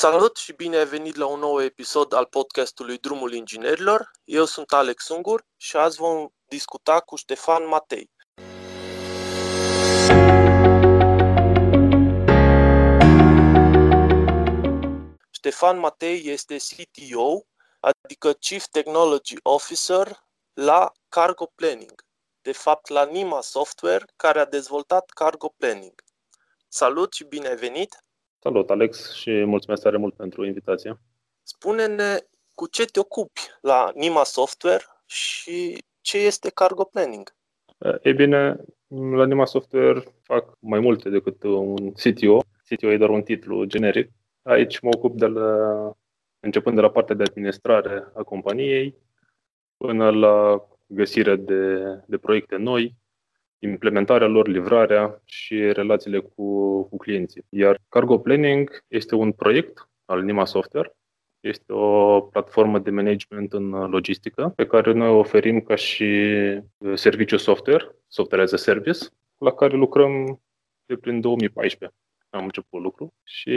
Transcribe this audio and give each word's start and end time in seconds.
Salut 0.00 0.36
și 0.36 0.52
bine 0.52 0.76
ai 0.76 0.86
venit 0.86 1.14
la 1.14 1.26
un 1.26 1.38
nou 1.38 1.62
episod 1.62 2.12
al 2.12 2.26
podcastului 2.26 2.98
Drumul 2.98 3.32
Inginerilor. 3.32 4.10
Eu 4.24 4.44
sunt 4.44 4.72
Alex 4.72 5.08
Ungur 5.08 5.46
și 5.56 5.76
azi 5.76 5.96
vom 5.96 6.28
discuta 6.48 7.00
cu 7.00 7.16
Ștefan 7.16 7.66
Matei. 7.66 8.10
Ștefan 15.30 15.78
Matei 15.78 16.22
este 16.24 16.56
CTO, 16.56 17.46
adică 17.80 18.32
Chief 18.32 18.64
Technology 18.64 19.36
Officer 19.42 20.24
la 20.52 20.92
Cargo 21.08 21.46
Planning, 21.54 22.04
de 22.42 22.52
fapt 22.52 22.88
la 22.88 23.04
Nima 23.04 23.40
Software, 23.40 24.04
care 24.16 24.40
a 24.40 24.46
dezvoltat 24.46 25.10
Cargo 25.10 25.48
Planning. 25.56 25.94
Salut 26.68 27.12
și 27.12 27.24
bine 27.24 27.48
ai 27.48 27.56
venit! 27.56 28.04
Salut, 28.42 28.70
Alex, 28.70 29.14
și 29.14 29.44
mulțumesc 29.44 29.82
tare 29.82 29.96
mult 29.96 30.14
pentru 30.14 30.44
invitație. 30.44 31.00
Spune-ne 31.42 32.16
cu 32.54 32.66
ce 32.66 32.84
te 32.84 33.00
ocupi 33.00 33.40
la 33.60 33.92
Nima 33.94 34.24
Software 34.24 34.82
și 35.06 35.84
ce 36.00 36.18
este 36.18 36.50
Cargo 36.50 36.84
Planning? 36.84 37.34
Ei 38.02 38.14
bine, 38.14 38.56
la 38.88 39.26
Nima 39.26 39.44
Software 39.44 40.02
fac 40.22 40.56
mai 40.58 40.80
multe 40.80 41.08
decât 41.08 41.42
un 41.42 41.92
CTO. 41.92 42.40
CTO 42.68 42.90
e 42.90 42.96
doar 42.96 43.10
un 43.10 43.22
titlu 43.22 43.64
generic. 43.64 44.10
Aici 44.42 44.80
mă 44.80 44.90
ocup 44.96 45.18
de 45.18 45.26
la, 45.26 45.92
începând 46.40 46.76
de 46.76 46.82
la 46.82 46.90
partea 46.90 47.14
de 47.14 47.22
administrare 47.22 48.10
a 48.14 48.22
companiei 48.22 48.94
până 49.76 50.10
la 50.10 50.66
găsirea 50.86 51.36
de, 51.36 51.74
de 52.06 52.18
proiecte 52.18 52.56
noi, 52.56 52.94
implementarea 53.60 54.26
lor, 54.26 54.48
livrarea 54.48 55.22
și 55.24 55.72
relațiile 55.72 56.18
cu, 56.18 56.82
cu 56.82 56.96
clienții. 56.96 57.44
Iar 57.48 57.78
Cargo 57.88 58.18
Planning 58.18 58.84
este 58.88 59.14
un 59.14 59.32
proiect 59.32 59.88
al 60.04 60.22
Nima 60.22 60.44
Software. 60.44 60.94
Este 61.40 61.72
o 61.72 62.20
platformă 62.20 62.78
de 62.78 62.90
management 62.90 63.52
în 63.52 63.70
logistică 63.70 64.52
pe 64.56 64.66
care 64.66 64.92
noi 64.92 65.08
o 65.08 65.18
oferim 65.18 65.60
ca 65.60 65.74
și 65.74 66.30
serviciu 66.94 67.36
software, 67.36 67.96
software 68.08 68.42
as 68.42 68.52
a 68.52 68.56
service, 68.56 68.98
la 69.38 69.52
care 69.52 69.76
lucrăm 69.76 70.42
de 70.86 70.96
prin 70.96 71.20
2014. 71.20 71.98
Am 72.30 72.44
început 72.44 72.82
lucru 72.82 73.14
și 73.22 73.50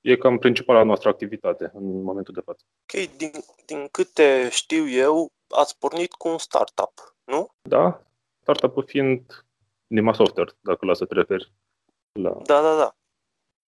e 0.00 0.16
cam 0.18 0.38
principala 0.38 0.82
noastră 0.82 1.08
activitate 1.08 1.70
în 1.74 2.02
momentul 2.02 2.34
de 2.34 2.40
față. 2.44 2.64
Ok, 2.82 3.16
din, 3.16 3.30
din 3.66 3.88
câte 3.90 4.48
știu 4.50 4.88
eu, 4.88 5.32
ați 5.48 5.78
pornit 5.78 6.12
cu 6.12 6.28
un 6.28 6.38
startup, 6.38 6.92
nu? 7.24 7.48
Da, 7.62 8.05
startup-ul 8.46 8.84
fiind 8.86 9.44
Nima 9.86 10.12
Software, 10.12 10.50
dacă 10.60 10.86
la 10.86 10.94
să 10.94 11.04
te 11.04 11.14
referi. 11.14 11.52
La 12.12 12.30
da, 12.30 12.60
da, 12.62 12.76
da. 12.76 12.96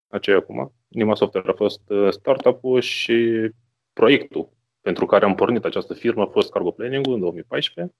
Aceea 0.08 0.36
acum. 0.36 0.74
Nima 0.88 1.14
Software 1.14 1.50
a 1.50 1.54
fost 1.54 1.88
uh, 1.88 2.12
startup-ul 2.12 2.80
și 2.80 3.50
proiectul 3.92 4.52
pentru 4.80 5.06
care 5.06 5.24
am 5.24 5.34
pornit 5.34 5.64
această 5.64 5.94
firmă 5.94 6.22
a 6.22 6.26
fost 6.26 6.50
Cargo 6.50 6.70
Planning 6.70 7.06
în 7.06 7.20
2014, 7.20 7.94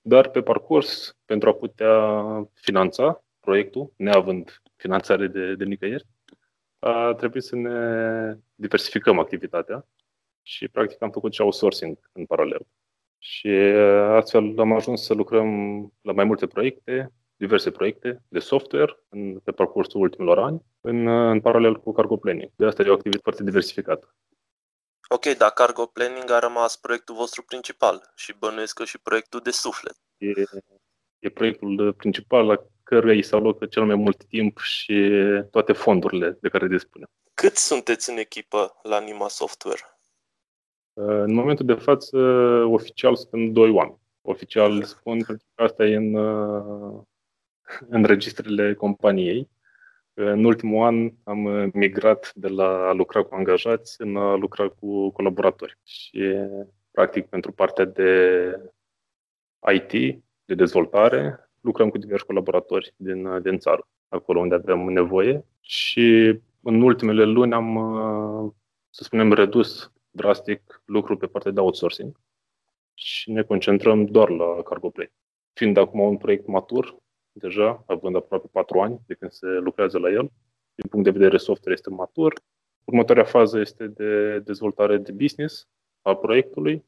dar 0.00 0.28
pe 0.28 0.42
parcurs, 0.42 1.16
pentru 1.24 1.48
a 1.48 1.54
putea 1.54 2.14
finanța 2.52 3.24
proiectul, 3.40 3.92
neavând 3.96 4.62
finanțare 4.76 5.26
de, 5.26 5.54
de 5.54 5.64
nicăieri, 5.64 6.06
a 6.78 7.14
trebuit 7.14 7.42
să 7.42 7.56
ne 7.56 8.38
diversificăm 8.54 9.18
activitatea 9.18 9.86
și 10.42 10.68
practic 10.68 11.02
am 11.02 11.10
făcut 11.10 11.32
și 11.32 11.40
outsourcing 11.40 12.10
în 12.12 12.26
paralel. 12.26 12.66
Și 13.24 13.48
uh, 13.48 14.16
astfel 14.20 14.54
am 14.58 14.72
ajuns 14.72 15.04
să 15.04 15.14
lucrăm 15.14 15.48
la 16.00 16.12
mai 16.12 16.24
multe 16.24 16.46
proiecte, 16.46 17.12
diverse 17.36 17.70
proiecte 17.70 18.22
de 18.28 18.38
software 18.38 19.04
în, 19.08 19.38
pe 19.38 19.52
parcursul 19.52 20.00
ultimilor 20.00 20.38
ani, 20.38 20.62
în, 20.80 21.06
uh, 21.06 21.30
în 21.30 21.40
paralel 21.40 21.80
cu 21.80 21.92
cargo 21.92 22.16
planning. 22.16 22.50
De 22.56 22.66
asta 22.66 22.82
e 22.82 22.88
o 22.88 22.92
activitate 22.92 23.22
foarte 23.22 23.44
diversificată. 23.44 24.14
Ok, 25.08 25.24
dar 25.24 25.50
cargo 25.50 25.86
planning 25.86 26.30
a 26.30 26.38
rămas 26.38 26.76
proiectul 26.76 27.14
vostru 27.14 27.42
principal 27.42 28.12
și 28.14 28.34
bănuiesc 28.38 28.74
că 28.74 28.84
și 28.84 28.98
proiectul 28.98 29.40
de 29.40 29.50
suflet. 29.50 29.96
E, 30.16 30.32
e 31.18 31.28
proiectul 31.28 31.92
principal 31.92 32.46
la 32.46 32.56
căruia 32.82 33.14
îi 33.14 33.22
se 33.22 33.36
alocă 33.36 33.66
cel 33.66 33.84
mai 33.84 33.94
mult 33.94 34.24
timp 34.24 34.58
și 34.58 35.10
toate 35.50 35.72
fondurile 35.72 36.38
de 36.40 36.48
care 36.48 36.66
dispunem. 36.66 37.08
Cât 37.34 37.56
sunteți 37.56 38.10
în 38.10 38.16
echipă 38.16 38.80
la 38.82 39.00
Nima 39.00 39.28
Software? 39.28 39.91
În 40.94 41.34
momentul 41.34 41.66
de 41.66 41.74
față, 41.74 42.18
oficial 42.68 43.16
sunt 43.16 43.52
doi 43.52 43.70
oameni. 43.70 44.00
Oficial 44.22 44.82
spun 44.82 45.20
că 45.20 45.36
asta 45.54 45.84
e 45.84 45.96
în, 45.96 46.14
în 47.88 48.04
registrele 48.04 48.74
companiei. 48.74 49.50
În 50.14 50.44
ultimul 50.44 50.84
an 50.84 51.12
am 51.24 51.70
migrat 51.72 52.32
de 52.34 52.48
la 52.48 52.88
a 52.88 52.92
lucra 52.92 53.22
cu 53.22 53.34
angajați 53.34 54.00
în 54.00 54.16
a 54.16 54.34
lucra 54.34 54.68
cu 54.68 55.10
colaboratori. 55.10 55.78
Și, 55.82 56.34
practic, 56.90 57.26
pentru 57.26 57.52
partea 57.52 57.84
de 57.84 58.72
IT, 59.72 60.22
de 60.44 60.54
dezvoltare, 60.54 61.50
lucrăm 61.60 61.90
cu 61.90 61.98
diversi 61.98 62.24
colaboratori 62.24 62.94
din, 62.96 63.42
din 63.42 63.58
țară, 63.58 63.88
acolo 64.08 64.40
unde 64.40 64.54
avem 64.54 64.78
nevoie. 64.78 65.44
Și 65.60 66.38
în 66.62 66.82
ultimele 66.82 67.24
luni 67.24 67.52
am, 67.52 68.54
să 68.90 69.02
spunem, 69.04 69.32
redus 69.32 69.92
drastic 70.12 70.82
lucrul 70.84 71.16
pe 71.16 71.26
partea 71.26 71.50
de 71.50 71.60
outsourcing 71.60 72.20
și 72.94 73.30
ne 73.30 73.42
concentrăm 73.42 74.04
doar 74.04 74.28
la 74.28 74.62
cargo 74.62 74.90
play. 74.90 75.12
Fiind 75.52 75.76
acum 75.76 76.00
un 76.00 76.16
proiect 76.16 76.46
matur, 76.46 76.96
deja, 77.32 77.84
având 77.86 78.16
aproape 78.16 78.48
4 78.52 78.80
ani 78.80 79.00
de 79.06 79.14
când 79.14 79.30
se 79.30 79.46
lucrează 79.46 79.98
la 79.98 80.10
el, 80.10 80.32
din 80.74 80.88
punct 80.90 81.04
de 81.04 81.10
vedere 81.10 81.36
software 81.36 81.72
este 81.72 81.90
matur. 81.90 82.32
Următoarea 82.84 83.24
fază 83.24 83.58
este 83.58 83.86
de 83.86 84.38
dezvoltare 84.38 84.96
de 84.96 85.12
business 85.12 85.68
a 86.02 86.16
proiectului 86.16 86.84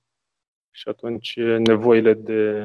și 0.70 0.88
atunci 0.88 1.36
nevoile 1.58 2.14
de 2.14 2.60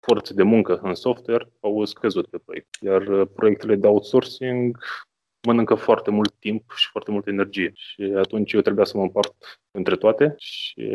forțe 0.00 0.34
de 0.34 0.42
muncă 0.42 0.78
în 0.82 0.94
software 0.94 1.52
au 1.60 1.84
scăzut 1.84 2.26
pe 2.26 2.38
proiect. 2.38 2.74
Iar 2.80 3.24
proiectele 3.24 3.76
de 3.76 3.86
outsourcing 3.86 4.78
mănâncă 5.46 5.74
foarte 5.74 6.10
mult 6.10 6.34
timp 6.38 6.72
și 6.74 6.88
foarte 6.90 7.10
multă 7.10 7.30
energie. 7.30 7.72
Și 7.74 8.02
atunci 8.16 8.52
eu 8.52 8.60
trebuia 8.60 8.84
să 8.84 8.96
mă 8.96 9.02
împart 9.02 9.34
între 9.70 9.96
toate 9.96 10.34
și 10.38 10.88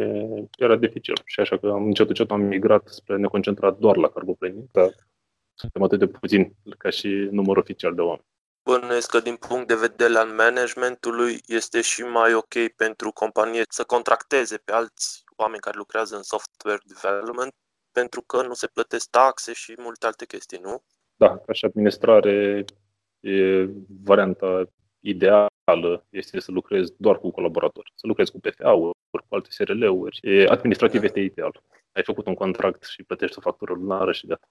era 0.57 0.75
dificil. 0.75 1.21
Și 1.25 1.39
așa 1.39 1.57
că 1.57 1.67
am 1.67 1.85
încet, 1.85 2.07
încet 2.07 2.31
am 2.31 2.41
migrat 2.41 2.87
spre 2.87 3.17
ne 3.17 3.27
concentra 3.27 3.71
doar 3.71 3.95
la 3.95 4.09
cargo 4.09 4.33
planning, 4.33 4.67
dar 4.71 4.89
suntem 5.53 5.83
atât 5.83 5.99
de 5.99 6.07
puțini 6.07 6.55
ca 6.77 6.89
și 6.89 7.07
număr 7.07 7.57
oficial 7.57 7.95
de 7.95 8.01
oameni. 8.01 8.25
Bănuiesc 8.63 9.09
că 9.09 9.19
din 9.19 9.35
punct 9.35 9.67
de 9.67 9.75
vedere 9.75 10.17
al 10.17 10.27
managementului 10.27 11.39
este 11.45 11.81
și 11.81 12.01
mai 12.01 12.33
ok 12.33 12.53
pentru 12.75 13.11
companie 13.11 13.63
să 13.69 13.83
contracteze 13.83 14.57
pe 14.57 14.71
alți 14.71 15.23
oameni 15.35 15.61
care 15.61 15.77
lucrează 15.77 16.15
în 16.15 16.23
software 16.23 16.81
development 16.85 17.53
pentru 17.91 18.21
că 18.21 18.41
nu 18.41 18.53
se 18.53 18.67
plătesc 18.67 19.09
taxe 19.09 19.53
și 19.53 19.75
multe 19.77 20.05
alte 20.05 20.25
chestii, 20.25 20.59
nu? 20.61 20.83
Da, 21.15 21.37
ca 21.37 21.53
și 21.53 21.65
administrare 21.65 22.65
e 23.19 23.69
varianta 24.03 24.69
ideală 24.99 26.05
este 26.09 26.39
să 26.39 26.51
lucrezi 26.51 26.93
doar 26.97 27.19
cu 27.19 27.31
colaboratori, 27.31 27.91
să 27.95 28.07
lucrezi 28.07 28.31
cu 28.31 28.39
PFA-uri, 28.39 28.97
cu 29.27 29.35
alte 29.35 29.49
SRL-uri. 29.51 30.19
E, 30.21 30.47
administrativ 30.47 31.03
este 31.03 31.19
ideal. 31.19 31.63
Ai 31.91 32.03
făcut 32.03 32.25
un 32.27 32.35
contract 32.35 32.83
și 32.83 33.03
plătești 33.03 33.37
o 33.37 33.41
factură 33.41 33.73
lunară 33.73 34.11
și 34.11 34.27
gata. 34.27 34.47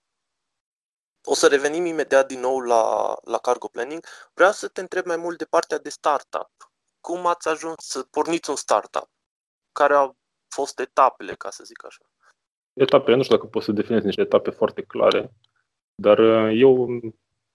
O 1.28 1.34
să 1.34 1.46
revenim 1.46 1.84
imediat 1.84 2.26
din 2.26 2.40
nou 2.40 2.60
la, 2.60 3.14
la 3.24 3.38
cargo 3.38 3.68
planning. 3.68 4.04
Vreau 4.34 4.50
să 4.50 4.68
te 4.68 4.80
întreb 4.80 5.06
mai 5.06 5.16
mult 5.16 5.38
de 5.38 5.44
partea 5.44 5.78
de 5.78 5.88
startup. 5.88 6.50
Cum 7.00 7.26
ați 7.26 7.48
ajuns 7.48 7.74
să 7.76 8.02
porniți 8.02 8.50
un 8.50 8.56
startup? 8.56 9.10
Care 9.72 9.94
au 9.94 10.16
fost 10.48 10.80
etapele, 10.80 11.34
ca 11.34 11.50
să 11.50 11.64
zic 11.64 11.84
așa? 11.84 12.04
Etapele, 12.72 13.16
nu 13.16 13.22
știu 13.22 13.36
dacă 13.36 13.48
pot 13.48 13.62
să 13.62 13.72
definez 13.72 14.02
niște 14.02 14.20
etape 14.20 14.50
foarte 14.50 14.82
clare, 14.82 15.32
dar 15.94 16.18
eu 16.48 17.00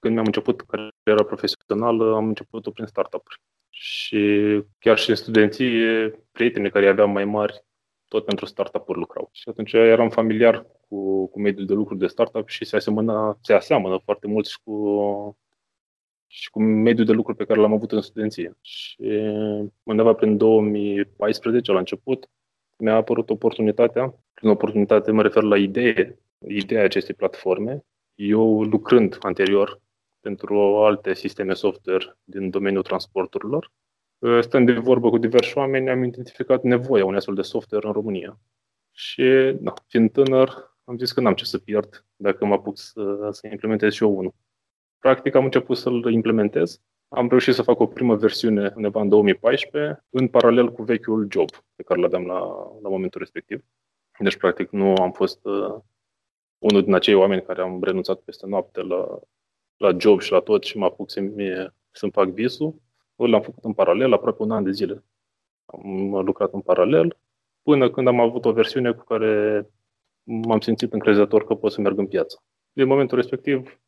când 0.01 0.13
mi-am 0.13 0.25
început 0.25 0.61
cariera 0.61 1.23
profesională, 1.25 2.15
am 2.15 2.27
început-o 2.27 2.71
prin 2.71 2.85
startup-uri. 2.85 3.41
Și 3.69 4.21
chiar 4.79 4.97
și 4.97 5.09
în 5.09 5.15
studenție, 5.15 6.09
prietenii 6.31 6.71
care 6.71 6.87
aveam 6.87 7.11
mai 7.11 7.25
mari, 7.25 7.63
tot 8.07 8.25
pentru 8.25 8.45
startup-uri 8.45 8.99
lucrau. 8.99 9.29
Și 9.31 9.49
atunci 9.49 9.73
eram 9.73 10.09
familiar 10.09 10.65
cu, 10.87 11.27
cu 11.27 11.39
mediul 11.39 11.65
de 11.65 11.73
lucru 11.73 11.95
de 11.95 12.07
startup 12.07 12.47
și 12.47 12.65
se 12.65 12.75
asemănă, 12.75 13.37
se 13.41 13.53
aseamănă 13.53 13.97
foarte 14.03 14.27
mult 14.27 14.47
și 14.47 14.57
cu, 14.63 15.37
și 16.27 16.49
cu 16.49 16.61
mediul 16.61 17.05
de 17.05 17.11
lucru 17.11 17.35
pe 17.35 17.45
care 17.45 17.59
l-am 17.59 17.73
avut 17.73 17.91
în 17.91 18.01
studenție. 18.01 18.57
Și 18.61 18.95
undeva 19.83 20.13
prin 20.13 20.37
2014, 20.37 21.71
la 21.71 21.79
început, 21.79 22.29
mi-a 22.77 22.95
apărut 22.95 23.29
oportunitatea, 23.29 24.15
prin 24.33 24.49
oportunitate 24.49 25.11
mă 25.11 25.21
refer 25.21 25.43
la 25.43 25.57
idee, 25.57 26.19
ideea 26.47 26.83
acestei 26.83 27.15
platforme. 27.15 27.85
Eu 28.15 28.63
lucrând 28.63 29.17
anterior 29.21 29.81
pentru 30.21 30.59
alte 30.77 31.13
sisteme 31.13 31.53
software 31.53 32.17
din 32.23 32.49
domeniul 32.49 32.83
transporturilor. 32.83 33.71
Stând 34.39 34.65
de 34.65 34.73
vorbă 34.73 35.09
cu 35.09 35.17
diversi 35.17 35.57
oameni, 35.57 35.89
am 35.89 36.03
identificat 36.03 36.63
nevoia 36.63 37.05
unui 37.05 37.17
astfel 37.17 37.35
de 37.35 37.41
software 37.41 37.87
în 37.87 37.93
România. 37.93 38.39
Și, 38.91 39.57
da, 39.59 39.73
fiind 39.87 40.11
tânăr, 40.11 40.77
am 40.83 40.97
zis 40.97 41.11
că 41.11 41.21
n-am 41.21 41.33
ce 41.33 41.45
să 41.45 41.57
pierd 41.57 42.05
dacă 42.15 42.45
mă 42.45 42.53
apuc 42.53 42.77
să, 42.77 43.29
să 43.31 43.47
implementez 43.47 43.93
și 43.93 44.03
eu 44.03 44.17
unul. 44.17 44.33
Practic 44.99 45.35
am 45.35 45.43
început 45.43 45.77
să-l 45.77 46.11
implementez 46.11 46.81
Am 47.13 47.27
reușit 47.27 47.53
să 47.53 47.61
fac 47.61 47.79
o 47.79 47.87
primă 47.87 48.15
versiune 48.15 48.73
undeva 48.75 49.01
în 49.01 49.09
2014, 49.09 50.05
în 50.09 50.27
paralel 50.27 50.71
cu 50.71 50.83
vechiul 50.83 51.27
job 51.31 51.49
pe 51.75 51.83
care 51.83 51.99
l-aveam 51.99 52.25
la, 52.25 52.39
la 52.81 52.89
momentul 52.89 53.19
respectiv. 53.19 53.63
Deci, 54.19 54.37
practic, 54.37 54.69
nu 54.69 54.93
am 54.93 55.11
fost 55.11 55.45
uh, 55.45 55.75
unul 56.57 56.83
din 56.83 56.93
acei 56.93 57.13
oameni 57.13 57.41
care 57.41 57.61
am 57.61 57.83
renunțat 57.83 58.19
peste 58.19 58.47
noapte 58.47 58.81
la, 58.81 59.19
la 59.81 59.97
job 59.97 60.21
și 60.21 60.31
la 60.31 60.39
tot 60.39 60.63
și 60.63 60.77
mă 60.77 60.85
apuc 60.85 61.11
să 61.11 61.19
mie 61.19 61.75
să-mi 61.91 62.11
fac 62.11 62.27
visul. 62.27 62.81
L-am 63.15 63.41
făcut 63.41 63.63
în 63.63 63.73
paralel, 63.73 64.13
aproape 64.13 64.43
un 64.43 64.51
an 64.51 64.63
de 64.63 64.71
zile. 64.71 65.03
Am 65.65 66.13
lucrat 66.25 66.53
în 66.53 66.61
paralel, 66.61 67.17
până 67.61 67.89
când 67.89 68.07
am 68.07 68.19
avut 68.19 68.45
o 68.45 68.51
versiune 68.51 68.91
cu 68.91 69.03
care 69.03 69.65
m-am 70.23 70.59
simțit 70.59 70.93
încrezător 70.93 71.45
că 71.45 71.55
pot 71.55 71.71
să 71.71 71.81
merg 71.81 71.97
în 71.97 72.07
piață. 72.07 72.43
Din 72.71 72.87
momentul 72.87 73.17
respectiv 73.17 73.81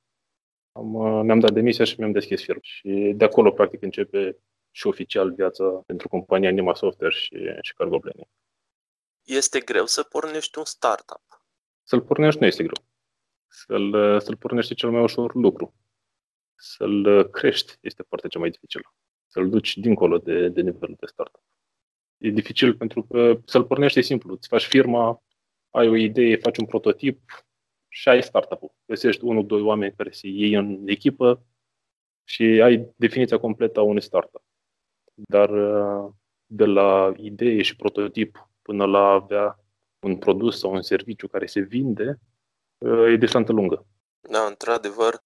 am, 0.71 0.91
mi-am 1.25 1.39
dat 1.39 1.53
demisia 1.53 1.85
și 1.85 1.95
mi-am 1.99 2.11
deschis 2.11 2.43
firma. 2.43 2.61
Și 2.61 3.13
de 3.15 3.25
acolo, 3.25 3.51
practic, 3.51 3.81
începe 3.81 4.37
și 4.71 4.87
oficial 4.87 5.33
viața 5.33 5.63
pentru 5.85 6.07
compania 6.07 6.49
Nima 6.49 6.73
Software 6.73 7.13
și, 7.13 7.35
și 7.61 7.73
Cargo 7.73 7.99
Planning. 7.99 8.27
Este 9.23 9.59
greu 9.59 9.85
să 9.85 10.03
pornești 10.03 10.57
un 10.57 10.65
startup? 10.65 11.21
Să-l 11.83 12.01
pornești 12.01 12.39
nu 12.39 12.45
este 12.45 12.63
greu. 12.63 12.85
Să-l, 13.47 14.19
să-l 14.19 14.37
pornești 14.37 14.71
e 14.71 14.75
cel 14.75 14.91
mai 14.91 15.01
ușor 15.01 15.35
lucru. 15.35 15.73
Să-l 16.55 17.29
crești 17.29 17.77
este 17.81 18.03
foarte 18.03 18.27
cel 18.27 18.39
mai 18.39 18.49
dificil. 18.49 18.81
Să-l 19.27 19.49
duci 19.49 19.77
dincolo 19.77 20.17
de, 20.17 20.49
de 20.49 20.61
nivelul 20.61 20.95
de 20.99 21.05
startup. 21.05 21.43
E 22.17 22.29
dificil 22.29 22.75
pentru 22.75 23.03
că 23.03 23.39
să-l 23.45 23.65
pornești 23.65 23.99
e 23.99 24.01
simplu. 24.01 24.33
Îți 24.33 24.47
faci 24.47 24.65
firma, 24.65 25.23
ai 25.69 25.87
o 25.87 25.95
idee, 25.95 26.35
faci 26.35 26.57
un 26.57 26.65
prototip 26.65 27.21
și 27.87 28.09
ai 28.09 28.23
startup-ul. 28.23 28.75
Găsești 28.85 29.23
unul, 29.23 29.45
doi 29.45 29.61
oameni 29.61 29.95
care 29.95 30.11
se 30.11 30.27
iei 30.27 30.53
în 30.53 30.83
echipă 30.85 31.45
și 32.23 32.43
ai 32.43 32.93
definiția 32.95 33.39
completă 33.39 33.79
a 33.79 33.83
unui 33.83 34.01
startup. 34.01 34.43
Dar 35.13 35.49
de 36.45 36.65
la 36.65 37.13
idee 37.17 37.61
și 37.61 37.75
prototip 37.75 38.49
până 38.61 38.85
la 38.85 38.99
a 38.99 39.13
avea 39.13 39.59
un 39.99 40.17
produs 40.17 40.59
sau 40.59 40.73
un 40.73 40.81
serviciu 40.81 41.27
care 41.27 41.45
se 41.45 41.59
vinde, 41.59 42.19
e 43.07 43.15
distanță 43.15 43.51
lungă. 43.51 43.85
Da, 44.19 44.45
într-adevăr. 44.45 45.23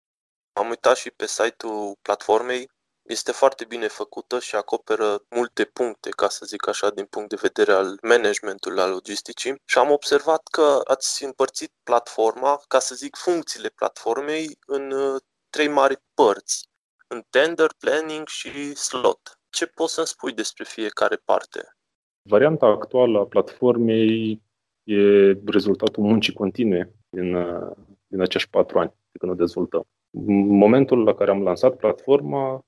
Am 0.58 0.70
uitat 0.70 0.96
și 0.98 1.12
pe 1.12 1.28
site-ul 1.28 1.98
platformei 2.02 2.70
este 3.02 3.32
foarte 3.32 3.66
bine 3.66 3.88
făcută 3.88 4.40
și 4.40 4.56
acoperă 4.56 5.24
multe 5.36 5.64
puncte, 5.64 6.10
ca 6.10 6.30
să 6.30 6.46
zic 6.46 6.68
așa, 6.68 6.90
din 6.90 7.06
punct 7.06 7.30
de 7.30 7.38
vedere 7.42 7.72
al 7.72 7.98
managementului, 8.02 8.82
al 8.82 8.92
logisticii 8.92 9.56
și 9.66 9.78
am 9.78 9.92
observat 9.92 10.44
că 10.52 10.82
ați 10.84 11.24
împărțit 11.24 11.72
platforma, 11.84 12.62
ca 12.68 12.80
să 12.80 12.96
zic 12.96 13.16
funcțiile 13.16 13.70
platformei, 13.76 14.58
în 14.68 14.92
uh, 14.92 15.22
trei 15.50 15.68
mari 15.68 15.98
părți, 16.14 16.70
în 17.08 17.22
tender, 17.30 17.70
planning 17.80 18.28
și 18.28 18.76
slot. 18.76 19.40
Ce 19.50 19.66
poți 19.66 19.94
să-mi 19.94 20.08
spui 20.08 20.34
despre 20.34 20.64
fiecare 20.64 21.16
parte? 21.16 21.78
Varianta 22.22 22.66
actuală 22.66 23.20
a 23.20 23.26
platformei 23.26 24.42
e 24.84 25.02
rezultatul 25.46 26.04
muncii 26.04 26.34
continue 26.34 26.94
din, 27.10 27.36
uh, 27.36 27.72
din 28.08 28.22
acești 28.22 28.50
patru 28.50 28.80
ani 28.80 28.94
de 29.12 29.18
când 29.18 29.32
o 29.32 29.36
dezvoltăm. 29.36 29.88
În 30.26 30.48
momentul 30.48 31.04
la 31.04 31.14
care 31.14 31.32
am 31.32 31.44
lansat 31.44 31.76
platforma, 31.76 32.66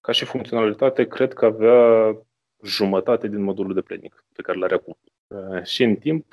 ca 0.00 0.12
și 0.12 0.24
funcționalitate, 0.24 1.06
cred 1.06 1.32
că 1.32 1.44
avea 1.44 2.16
jumătate 2.62 3.28
din 3.28 3.42
modulul 3.42 3.74
de 3.74 3.80
planning 3.80 4.24
pe 4.32 4.42
care 4.42 4.58
l-are 4.58 4.74
acum. 4.74 4.98
Uh, 5.26 5.62
și 5.62 5.82
în 5.82 5.96
timp, 5.96 6.26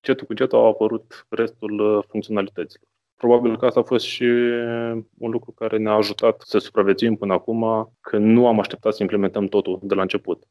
cetul 0.00 0.26
cu 0.26 0.34
cetul 0.34 0.58
au 0.58 0.66
apărut 0.66 1.26
restul 1.28 1.78
uh, 1.80 2.04
funcționalităților. 2.08 2.88
Probabil 3.16 3.56
că 3.56 3.66
asta 3.66 3.80
a 3.80 3.82
fost 3.82 4.04
și 4.04 4.24
un 5.18 5.30
lucru 5.30 5.52
care 5.52 5.76
ne-a 5.76 5.92
ajutat 5.92 6.40
să 6.40 6.58
supraviețuim 6.58 7.16
până 7.16 7.32
acum, 7.32 7.92
că 8.00 8.16
nu 8.18 8.46
am 8.46 8.58
așteptat 8.58 8.94
să 8.94 9.02
implementăm 9.02 9.46
totul 9.46 9.78
de 9.82 9.94
la 9.94 10.02
început. 10.02 10.42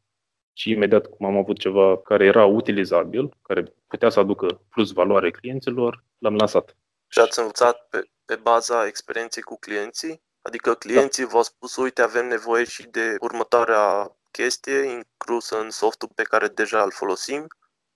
Și 0.53 0.71
imediat 0.71 1.07
cum 1.07 1.25
am 1.25 1.38
avut 1.38 1.57
ceva 1.57 1.97
care 1.97 2.25
era 2.25 2.45
utilizabil, 2.45 3.30
care 3.41 3.73
putea 3.88 4.09
să 4.09 4.19
aducă 4.19 4.62
plus 4.69 4.91
valoare 4.91 5.31
clienților, 5.31 6.03
l-am 6.18 6.35
lansat. 6.35 6.77
Și 7.07 7.19
ați 7.19 7.39
învățat 7.39 7.88
pe, 7.89 8.09
pe 8.25 8.36
baza 8.36 8.88
experienței 8.88 9.44
cu 9.44 9.57
clienții? 9.59 10.21
Adică 10.42 10.74
clienții 10.74 11.24
da. 11.24 11.30
v-au 11.30 11.42
spus, 11.42 11.75
uite, 11.75 12.01
avem 12.01 12.27
nevoie 12.27 12.63
și 12.63 12.88
de 12.88 13.15
următoarea 13.19 14.15
chestie 14.31 14.83
inclusă 14.83 15.59
în 15.59 15.69
softul 15.69 16.09
pe 16.15 16.24
care 16.24 16.48
deja 16.48 16.83
îl 16.83 16.92
folosim. 16.92 17.48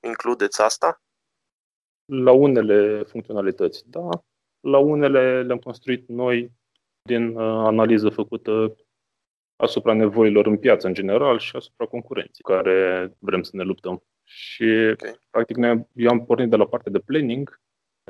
Includeți 0.08 0.62
asta? 0.62 1.02
La 2.06 2.32
unele 2.32 3.04
funcționalități, 3.04 3.84
da. 3.86 4.10
La 4.60 4.78
unele 4.78 5.44
le-am 5.44 5.60
construit 5.60 6.08
noi 6.08 6.52
din 7.02 7.36
uh, 7.36 7.66
analiză 7.66 8.10
făcută 8.10 8.76
asupra 9.56 9.94
nevoilor 9.94 10.46
în 10.46 10.58
piață 10.58 10.88
în 10.88 10.94
general 10.94 11.40
și 11.40 11.56
asupra 11.56 11.86
concurenții 11.86 12.44
care 12.44 13.12
vrem 13.20 13.44
să 13.44 13.52
ne 13.54 13.64
luptăm. 13.64 14.04
Și, 14.24 14.90
okay. 14.92 15.20
practic, 15.30 15.58
eu 15.94 16.10
am 16.10 16.26
pornit 16.26 16.50
de 16.50 16.56
la 16.56 16.68
partea 16.68 16.92
de 16.92 17.00
planning, 17.00 17.60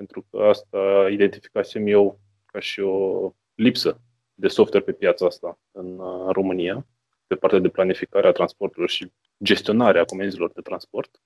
pentru 0.01 0.25
că 0.29 0.43
asta 0.43 1.07
identificasem 1.09 1.87
eu 1.87 2.19
ca 2.45 2.59
și 2.59 2.79
o 2.79 3.31
lipsă 3.55 4.01
de 4.33 4.47
software 4.47 4.85
pe 4.85 4.91
piața 4.91 5.25
asta 5.25 5.59
în 5.71 5.99
uh, 5.99 6.29
România, 6.31 6.85
pe 7.27 7.35
partea 7.35 7.59
de 7.59 7.69
planificare 7.69 8.27
a 8.27 8.31
transporturilor 8.31 8.89
și 8.89 9.11
gestionarea 9.43 10.05
comenzilor 10.05 10.51
de 10.51 10.61
transport. 10.61 11.21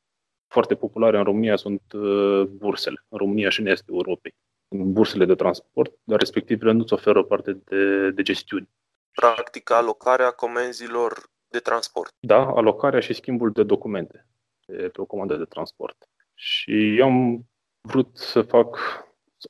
Foarte 0.48 0.76
populare 0.76 1.18
în 1.18 1.24
România 1.24 1.56
sunt 1.56 1.82
uh, 1.94 2.44
bursele, 2.44 3.06
în 3.10 3.18
România 3.18 3.50
și 3.50 3.60
în 3.60 3.68
estul 3.68 3.94
Europei. 3.94 4.36
Bursele 4.68 5.26
de 5.26 5.36
transport, 5.36 5.94
dar 6.04 6.20
respectivele 6.20 6.72
nu-ți 6.72 6.94
oferă 6.94 7.24
parte 7.24 7.52
de, 7.52 8.12
de 8.12 8.22
gestiune. 8.22 8.70
Practic, 9.12 9.72
alocarea 9.72 10.32
comenzilor 10.32 11.30
de 11.48 11.60
transport. 11.60 12.14
Da, 12.20 12.46
alocarea 12.46 13.00
și 13.00 13.14
schimbul 13.14 13.52
de 13.52 13.64
documente 13.64 14.28
pe 14.66 15.02
o 15.02 15.06
comandă 15.06 15.36
de 15.36 15.46
transport. 15.46 16.10
Și 16.34 16.98
eu 16.98 17.06
am 17.06 17.46
vrut 17.86 18.10
să 18.14 18.42
fac, 18.42 18.78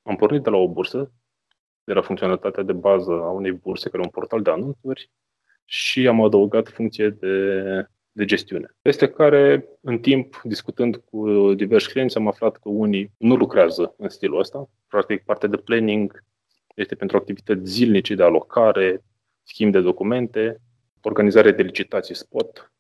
am 0.04 0.16
pornit 0.16 0.44
de 0.44 0.50
la 0.50 0.58
o 0.58 0.70
bursă 0.70 1.12
era 1.86 2.02
funcționalitatea 2.02 2.64
de 2.64 2.74
bază 2.74 3.12
a 3.12 3.30
unei 3.30 3.52
burse, 3.52 3.90
care 3.90 4.02
e 4.02 4.06
un 4.06 4.12
portal 4.12 4.42
de 4.42 4.50
anunțuri, 4.50 5.12
și 5.66 6.08
am 6.08 6.24
adăugat 6.24 6.68
funcție 6.68 7.10
de, 7.10 7.62
de 8.12 8.26
gestiune. 8.26 8.76
Este 8.82 9.08
care, 9.10 9.70
în 9.82 10.00
timp, 10.00 10.42
discutând 10.44 10.96
cu 10.96 11.54
diversi 11.54 11.90
clienți, 11.90 12.18
am 12.18 12.28
aflat 12.28 12.58
că 12.58 12.70
unii 12.70 13.12
nu 13.18 13.36
lucrează 13.36 13.94
în 13.98 14.10
stilul 14.10 14.40
ăsta. 14.40 14.70
Practic, 14.88 15.24
partea 15.24 15.50
de 15.50 15.58
planning 15.58 16.24
este 16.76 16.96
pentru 16.96 17.18
activități 17.18 17.72
zilnice 17.72 18.16
de 18.16 18.24
alocare, 18.24 19.04
schimb 19.44 19.72
de 19.72 19.82
documente, 19.82 20.62
organizare 21.02 21.52
de 21.52 21.62
licitații 21.62 22.16
spot, 22.16 22.74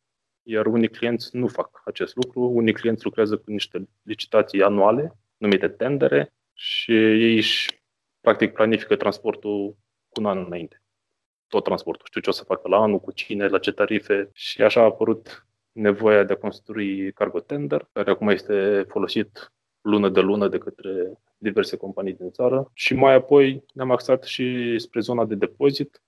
iar 0.43 0.65
unii 0.65 0.89
clienți 0.89 1.35
nu 1.35 1.47
fac 1.47 1.81
acest 1.85 2.15
lucru. 2.15 2.41
Unii 2.41 2.73
clienți 2.73 3.05
lucrează 3.05 3.37
cu 3.37 3.51
niște 3.51 3.87
licitații 4.01 4.63
anuale, 4.63 5.17
numite 5.37 5.67
tendere, 5.67 6.33
și 6.53 6.91
ei 6.95 7.35
își 7.35 7.83
practic 8.21 8.53
planifică 8.53 8.95
transportul 8.95 9.77
cu 10.09 10.19
un 10.19 10.25
an 10.25 10.43
înainte. 10.45 10.81
Tot 11.47 11.63
transportul. 11.63 12.05
Știu 12.07 12.21
ce 12.21 12.29
o 12.29 12.33
să 12.33 12.43
facă 12.43 12.67
la 12.67 12.77
anul, 12.77 12.99
cu 12.99 13.11
cine, 13.11 13.47
la 13.47 13.59
ce 13.59 13.71
tarife 13.71 14.29
și 14.33 14.61
așa 14.61 14.81
a 14.81 14.83
apărut 14.83 15.47
nevoia 15.71 16.23
de 16.23 16.33
a 16.33 16.37
construi 16.37 17.11
cargo 17.11 17.39
tender, 17.39 17.89
care 17.91 18.11
acum 18.11 18.27
este 18.27 18.85
folosit 18.87 19.53
lună 19.81 20.09
de 20.09 20.19
lună 20.19 20.47
de 20.47 20.57
către 20.57 21.19
diverse 21.37 21.77
companii 21.77 22.13
din 22.13 22.31
țară 22.31 22.71
și 22.73 22.93
mai 22.93 23.13
apoi 23.13 23.63
ne-am 23.73 23.91
axat 23.91 24.23
și 24.23 24.77
spre 24.79 24.99
zona 24.99 25.25
de 25.25 25.35
depozit, 25.35 26.01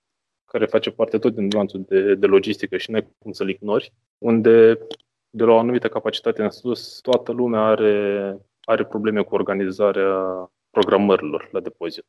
care 0.44 0.66
face 0.66 0.90
parte 0.90 1.18
tot 1.18 1.34
din 1.34 1.48
lanțul 1.50 1.84
de, 1.88 2.14
de 2.14 2.26
logistică 2.26 2.76
și 2.76 2.90
nu 2.90 3.14
cum 3.18 3.32
să-l 3.32 3.48
ignori, 3.48 3.92
unde 4.18 4.78
de 5.30 5.44
la 5.44 5.52
o 5.52 5.58
anumită 5.58 5.88
capacitate 5.88 6.42
în 6.42 6.50
sus, 6.50 7.00
toată 7.00 7.32
lumea 7.32 7.60
are, 7.60 8.36
are 8.68 8.84
probleme 8.84 9.22
cu 9.22 9.34
organizarea 9.34 10.50
programărilor 10.70 11.48
la 11.52 11.60
depozit. 11.60 12.04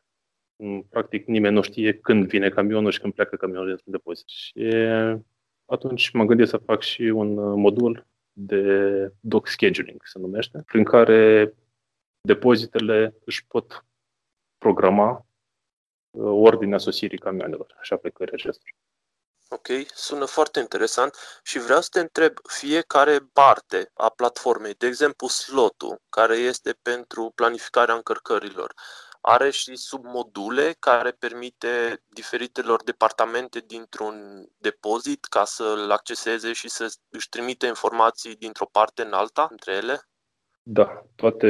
Practic 0.89 1.25
nimeni 1.25 1.53
nu 1.53 1.61
știe 1.61 1.93
când 1.93 2.27
vine 2.27 2.49
camionul 2.49 2.91
și 2.91 2.99
când 2.99 3.13
pleacă 3.13 3.35
camionul 3.35 3.67
dintr-un 3.67 3.91
depozit. 3.91 4.27
Și 4.27 4.73
atunci 5.65 6.11
m-am 6.11 6.25
gândit 6.25 6.47
să 6.47 6.57
fac 6.57 6.81
și 6.81 7.01
un 7.01 7.59
modul 7.59 8.07
de 8.33 9.13
doc 9.19 9.47
scheduling, 9.47 10.01
se 10.05 10.19
numește, 10.19 10.63
prin 10.65 10.83
care 10.83 11.53
depozitele 12.21 13.15
își 13.25 13.45
pot 13.47 13.85
programa 14.57 15.25
uh, 16.11 16.23
ordinea 16.23 16.77
sosirii 16.77 17.17
camioanelor, 17.17 17.75
așa 17.79 17.95
pe 17.95 18.09
care 18.09 18.31
acestor. 18.33 18.69
Ok, 19.51 19.67
sună 19.93 20.25
foarte 20.25 20.59
interesant 20.59 21.15
și 21.43 21.59
vreau 21.59 21.81
să 21.81 21.89
te 21.91 21.99
întreb 21.99 22.33
fiecare 22.47 23.19
parte 23.33 23.91
a 23.93 24.09
platformei, 24.09 24.73
de 24.73 24.87
exemplu 24.87 25.27
slotul, 25.27 26.01
care 26.09 26.35
este 26.35 26.77
pentru 26.81 27.31
planificarea 27.35 27.95
încărcărilor, 27.95 28.73
are 29.21 29.49
și 29.49 29.75
submodule 29.75 30.75
care 30.79 31.11
permite 31.11 32.03
diferitelor 32.07 32.83
departamente 32.83 33.63
dintr-un 33.67 34.45
depozit 34.57 35.25
ca 35.25 35.43
să-l 35.43 35.91
acceseze 35.91 36.53
și 36.53 36.69
să 36.69 36.93
își 37.09 37.29
trimite 37.29 37.65
informații 37.65 38.35
dintr-o 38.35 38.69
parte 38.71 39.01
în 39.01 39.13
alta 39.13 39.47
între 39.51 39.73
ele? 39.73 40.01
Da, 40.61 41.05
toate 41.15 41.47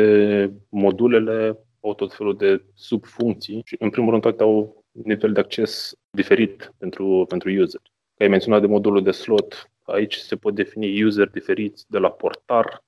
modulele 0.70 1.58
au 1.82 1.94
tot 1.94 2.14
felul 2.14 2.38
de 2.38 2.66
subfuncții 2.74 3.62
și 3.66 3.76
în 3.80 3.90
primul 3.90 4.10
rând 4.10 4.22
toate 4.22 4.44
au 4.44 4.79
nivel 5.06 5.34
de 5.34 5.40
acces 5.40 5.94
diferit 6.10 6.74
pentru, 6.78 7.26
pentru 7.28 7.50
user. 7.50 7.82
Că 8.16 8.24
ai 8.24 8.30
menționat 8.30 8.62
de 8.62 8.68
modulul 8.68 9.04
de 9.04 9.12
slot, 9.12 9.72
aici 9.82 10.16
se 10.16 10.36
pot 10.36 10.56
defini 10.56 11.04
user 11.04 11.28
diferiți 11.28 11.86
de 11.90 11.98
la 11.98 12.12
portar 12.12 12.84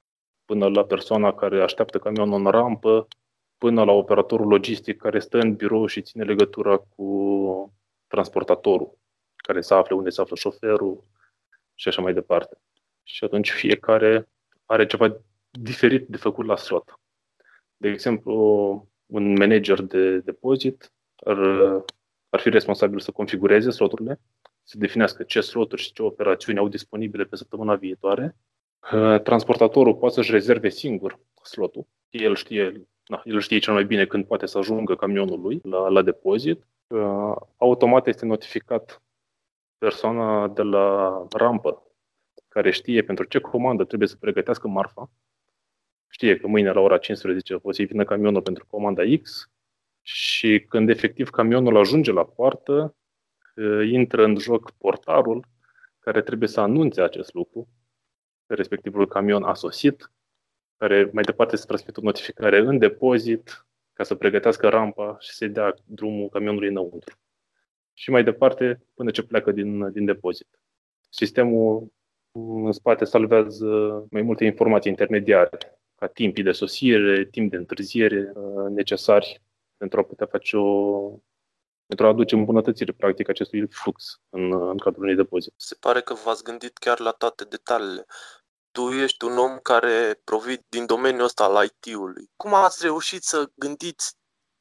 până 0.45 0.67
la 0.67 0.85
persoana 0.85 1.33
care 1.33 1.61
așteaptă 1.61 1.99
camionul 1.99 2.45
în 2.45 2.51
rampă, 2.51 3.07
până 3.57 3.83
la 3.83 3.91
operatorul 3.91 4.47
logistic 4.47 4.97
care 4.97 5.19
stă 5.19 5.37
în 5.37 5.55
birou 5.55 5.85
și 5.85 6.01
ține 6.01 6.23
legătura 6.23 6.77
cu 6.77 7.73
transportatorul, 8.07 8.97
care 9.35 9.61
se 9.61 9.73
află 9.73 9.95
unde 9.95 10.09
se 10.09 10.21
află 10.21 10.35
șoferul 10.35 11.03
și 11.75 11.87
așa 11.87 12.01
mai 12.01 12.13
departe. 12.13 12.57
Și 13.03 13.23
atunci 13.23 13.51
fiecare 13.51 14.29
are 14.65 14.85
ceva 14.85 15.21
diferit 15.49 16.07
de 16.07 16.17
făcut 16.17 16.45
la 16.45 16.55
slot. 16.55 16.99
De 17.77 17.89
exemplu, 17.89 18.33
un 19.05 19.33
manager 19.33 19.81
de 19.81 20.17
depozit 20.17 20.91
ar, 21.15 21.37
ar 22.31 22.39
fi 22.39 22.49
responsabil 22.49 22.99
să 22.99 23.11
configureze 23.11 23.69
sloturile, 23.69 24.19
să 24.63 24.77
definească 24.77 25.23
ce 25.23 25.41
sloturi 25.41 25.81
și 25.81 25.93
ce 25.93 26.01
operațiuni 26.01 26.59
au 26.59 26.67
disponibile 26.67 27.23
pe 27.23 27.35
săptămâna 27.35 27.75
viitoare. 27.75 28.35
Transportatorul 29.23 29.95
poate 29.95 30.15
să-și 30.15 30.31
rezerve 30.31 30.69
singur 30.69 31.19
slotul. 31.43 31.87
El 32.09 32.35
știe, 32.35 32.87
na, 33.05 33.21
el 33.25 33.39
știe 33.39 33.59
cel 33.59 33.73
mai 33.73 33.85
bine 33.85 34.05
când 34.05 34.25
poate 34.25 34.45
să 34.45 34.57
ajungă 34.57 34.95
camionul 34.95 35.41
lui 35.41 35.59
la, 35.63 35.87
la 35.87 36.01
depozit. 36.01 36.67
Automat 37.57 38.07
este 38.07 38.25
notificat 38.25 39.01
persoana 39.77 40.47
de 40.47 40.61
la 40.61 41.25
rampă 41.31 41.83
care 42.47 42.71
știe 42.71 43.03
pentru 43.03 43.25
ce 43.25 43.39
comandă 43.39 43.83
trebuie 43.83 44.07
să 44.07 44.15
pregătească 44.19 44.67
marfa 44.67 45.09
știe 46.11 46.37
că 46.37 46.47
mâine 46.47 46.71
la 46.71 46.79
ora 46.79 46.97
15 46.97 47.59
o 47.61 47.71
să-i 47.71 47.85
vină 47.85 48.03
camionul 48.03 48.41
pentru 48.41 48.65
comanda 48.69 49.03
X 49.21 49.50
și 50.01 50.65
când 50.69 50.89
efectiv 50.89 51.29
camionul 51.29 51.77
ajunge 51.77 52.11
la 52.11 52.25
poartă, 52.25 52.95
intră 53.83 54.23
în 54.23 54.37
joc 54.37 54.71
portarul 54.71 55.45
care 55.99 56.21
trebuie 56.21 56.49
să 56.49 56.59
anunțe 56.59 57.01
acest 57.01 57.33
lucru, 57.33 57.67
că 58.45 58.53
respectivul 58.53 59.07
camion 59.07 59.43
a 59.43 59.53
sosit, 59.53 60.11
care 60.77 61.09
mai 61.13 61.23
departe 61.23 61.55
se 61.55 61.65
transmite 61.65 61.99
o 61.99 62.03
notificare 62.03 62.59
în 62.59 62.77
depozit 62.77 63.65
ca 63.93 64.03
să 64.03 64.15
pregătească 64.15 64.69
rampa 64.69 65.17
și 65.19 65.31
să 65.31 65.47
dea 65.47 65.73
drumul 65.85 66.29
camionului 66.29 66.67
înăuntru. 66.67 67.19
Și 67.93 68.09
mai 68.09 68.23
departe 68.23 68.85
până 68.93 69.11
ce 69.11 69.23
pleacă 69.23 69.51
din, 69.51 69.91
din 69.91 70.05
depozit. 70.05 70.61
Sistemul 71.09 71.93
în 72.65 72.71
spate 72.71 73.05
salvează 73.05 74.05
mai 74.11 74.21
multe 74.21 74.45
informații 74.45 74.91
intermediare, 74.91 75.79
ca 75.95 76.07
timpii 76.07 76.43
de 76.43 76.51
sosire, 76.51 77.25
timp 77.25 77.51
de 77.51 77.57
întârziere 77.57 78.31
uh, 78.35 78.69
necesari 78.69 79.41
pentru 79.81 79.99
a 79.99 80.03
putea 80.03 80.25
face 80.25 80.57
o 80.57 80.69
pentru 81.85 82.05
a 82.05 82.09
aduce 82.09 82.35
îmbunătățire 82.35 82.91
practic 82.91 83.29
acestui 83.29 83.67
flux 83.67 84.19
în, 84.29 84.69
în 84.69 84.77
cadrul 84.77 85.03
unui 85.03 85.15
depozit. 85.15 85.53
Se 85.57 85.75
pare 85.79 86.01
că 86.01 86.13
v-ați 86.13 86.43
gândit 86.43 86.77
chiar 86.77 86.99
la 86.99 87.11
toate 87.11 87.43
detaliile. 87.43 88.05
Tu 88.71 88.89
ești 88.89 89.25
un 89.25 89.37
om 89.37 89.57
care 89.57 90.21
provii 90.23 90.65
din 90.69 90.85
domeniul 90.85 91.23
ăsta 91.23 91.43
al 91.43 91.65
IT-ului. 91.65 92.29
Cum 92.35 92.53
ați 92.53 92.79
reușit 92.81 93.23
să 93.23 93.51
gândiți 93.55 94.15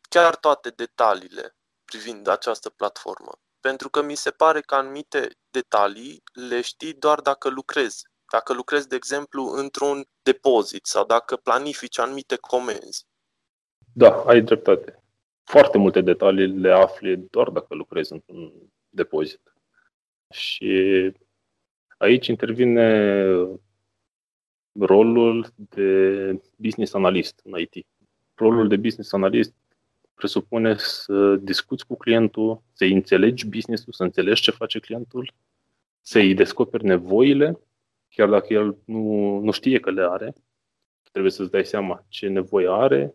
chiar 0.09 0.37
toate 0.37 0.69
detaliile 0.71 1.57
privind 1.85 2.27
această 2.27 2.71
platformă? 2.71 3.33
Pentru 3.61 3.89
că 3.91 4.03
mi 4.03 4.15
se 4.15 4.31
pare 4.31 4.61
că 4.61 4.75
anumite 4.75 5.29
detalii 5.51 6.23
le 6.33 6.61
știi 6.61 6.95
doar 6.95 7.21
dacă 7.21 7.49
lucrezi. 7.49 8.03
Dacă 8.33 8.53
lucrezi, 8.53 8.89
de 8.89 8.97
exemplu, 8.97 9.45
într-un 9.45 10.05
depozit 10.23 10.87
sau 10.87 11.05
dacă 11.05 11.37
planifici 11.37 11.99
anumite 11.99 12.37
comenzi. 12.37 13.09
Da, 13.93 14.23
ai 14.27 14.41
dreptate. 14.41 15.00
Foarte 15.43 15.79
multe 15.79 16.01
detalii 16.01 16.47
le 16.47 16.73
afli 16.73 17.17
doar 17.17 17.49
dacă 17.49 17.75
lucrezi 17.75 18.13
într-un 18.13 18.53
depozit. 18.89 19.55
Și 20.31 21.13
aici 21.99 22.27
intervine 22.27 23.19
rolul 24.73 25.47
de 25.57 26.33
business 26.57 26.95
analyst 26.95 27.41
în 27.45 27.59
IT. 27.59 27.87
Rolul 28.35 28.69
de 28.69 28.77
business 28.77 29.13
analyst 29.13 29.55
presupune 30.15 30.75
să 30.77 31.37
discuți 31.37 31.87
cu 31.87 31.97
clientul, 31.97 32.63
să 32.73 32.85
înțelegi 32.85 33.47
business-ul, 33.49 33.93
să 33.93 34.03
înțelegi 34.03 34.43
ce 34.43 34.51
face 34.51 34.79
clientul, 34.79 35.33
să-i 36.01 36.35
descoperi 36.35 36.85
nevoile 36.85 37.59
chiar 38.11 38.29
dacă 38.29 38.53
el 38.53 38.77
nu, 38.85 39.39
nu 39.39 39.51
știe 39.51 39.81
că 39.81 39.91
le 39.91 40.03
are, 40.03 40.35
trebuie 41.11 41.33
să-ți 41.33 41.51
dai 41.51 41.65
seama 41.65 42.05
ce 42.09 42.29
nevoie 42.29 42.69
are 42.71 43.15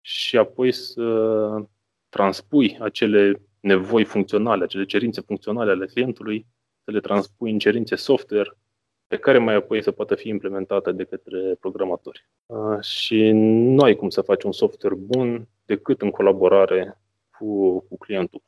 și 0.00 0.38
apoi 0.38 0.72
să 0.72 1.64
transpui 2.08 2.78
acele 2.80 3.42
nevoi 3.60 4.04
funcționale, 4.04 4.64
acele 4.64 4.84
cerințe 4.84 5.20
funcționale 5.20 5.70
ale 5.70 5.86
clientului, 5.86 6.46
să 6.84 6.90
le 6.90 7.00
transpui 7.00 7.50
în 7.50 7.58
cerințe 7.58 7.94
software 7.94 8.58
pe 9.06 9.16
care 9.18 9.38
mai 9.38 9.54
apoi 9.54 9.82
să 9.82 9.90
poată 9.90 10.14
fi 10.14 10.28
implementate 10.28 10.92
de 10.92 11.04
către 11.04 11.54
programatori. 11.60 12.28
Și 12.80 13.30
nu 13.32 13.82
ai 13.82 13.94
cum 13.96 14.08
să 14.08 14.20
faci 14.20 14.42
un 14.42 14.52
software 14.52 14.94
bun 14.94 15.48
decât 15.64 16.02
în 16.02 16.10
colaborare 16.10 17.00
cu, 17.38 17.80
cu 17.80 17.96
clientul. 17.98 18.42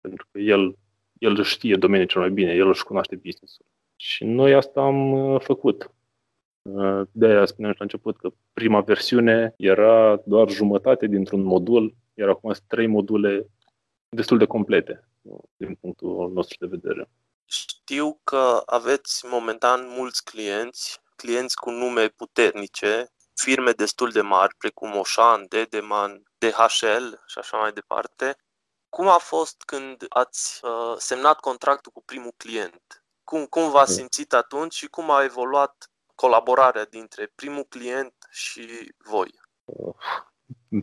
Pentru 0.00 0.26
că 0.30 0.38
el, 0.38 0.76
el 1.18 1.42
știe 1.42 1.76
domeniul 1.76 2.08
cel 2.08 2.20
mai 2.20 2.30
bine, 2.30 2.52
el 2.52 2.68
își 2.68 2.84
cunoaște 2.84 3.16
business-ul. 3.16 3.66
Și 3.96 4.24
noi 4.24 4.54
asta 4.54 4.80
am 4.80 5.12
uh, 5.12 5.40
făcut. 5.40 5.90
Uh, 6.62 7.06
de 7.12 7.26
aia 7.26 7.46
spuneam 7.46 7.72
și 7.72 7.78
la 7.78 7.84
început 7.84 8.16
că 8.18 8.30
prima 8.52 8.80
versiune 8.80 9.54
era 9.56 10.16
doar 10.24 10.48
jumătate 10.48 11.06
dintr-un 11.06 11.42
modul, 11.42 11.94
iar 12.14 12.28
acum 12.28 12.52
sunt 12.52 12.68
trei 12.68 12.86
module 12.86 13.46
destul 14.08 14.38
de 14.38 14.44
complete 14.46 15.08
din 15.56 15.74
punctul 15.74 16.30
nostru 16.32 16.66
de 16.66 16.76
vedere. 16.76 17.10
Știu 17.44 18.20
că 18.24 18.62
aveți 18.66 19.26
momentan 19.30 19.86
mulți 19.88 20.24
clienți, 20.24 21.00
clienți 21.16 21.56
cu 21.56 21.70
nume 21.70 22.08
puternice, 22.08 23.12
firme 23.34 23.70
destul 23.70 24.10
de 24.10 24.20
mari, 24.20 24.54
precum 24.58 24.96
Oșan, 24.96 25.46
Dedeman, 25.48 26.22
DHL 26.38 27.14
și 27.26 27.38
așa 27.38 27.56
mai 27.56 27.72
departe. 27.72 28.36
Cum 28.88 29.08
a 29.08 29.18
fost 29.18 29.62
când 29.66 30.06
ați 30.08 30.60
uh, 30.64 30.94
semnat 30.96 31.40
contractul 31.40 31.92
cu 31.92 32.02
primul 32.04 32.32
client? 32.36 33.04
Cum, 33.24 33.46
cum 33.46 33.70
v-ați 33.70 33.94
simțit 33.94 34.32
atunci 34.32 34.74
și 34.74 34.86
cum 34.86 35.10
a 35.10 35.22
evoluat 35.22 35.89
colaborarea 36.20 36.84
dintre 36.84 37.32
primul 37.34 37.64
client 37.68 38.14
și 38.30 38.60
voi? 39.10 39.30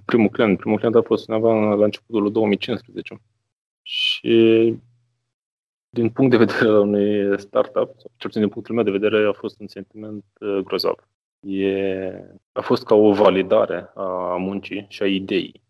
Primul 0.06 0.30
client, 0.30 0.58
primul 0.58 0.78
client 0.78 0.96
a 0.96 1.02
fost 1.02 1.28
undeva 1.28 1.54
la 1.76 1.84
începutul 1.84 2.32
2015. 2.32 3.22
Și 3.82 4.76
din 5.90 6.10
punct 6.10 6.32
de 6.32 6.38
vedere 6.38 6.68
al 6.68 6.80
unui 6.80 7.40
startup, 7.40 7.74
sau 7.74 8.12
cel 8.16 8.30
puțin 8.30 8.42
din 8.42 8.50
punctul 8.50 8.76
meu 8.76 8.84
de 8.84 8.92
vedere, 8.92 9.28
a 9.28 9.34
fost 9.34 9.60
un 9.60 9.68
sentiment 9.68 10.26
uh, 10.40 10.58
grozav. 10.58 11.08
E, 11.40 12.38
a 12.52 12.62
fost 12.62 12.84
ca 12.84 12.96
o 12.96 13.14
validare 13.14 13.92
a 13.96 14.36
muncii 14.36 14.86
și 14.90 15.04
a 15.04 15.08
ideii. 15.08 15.62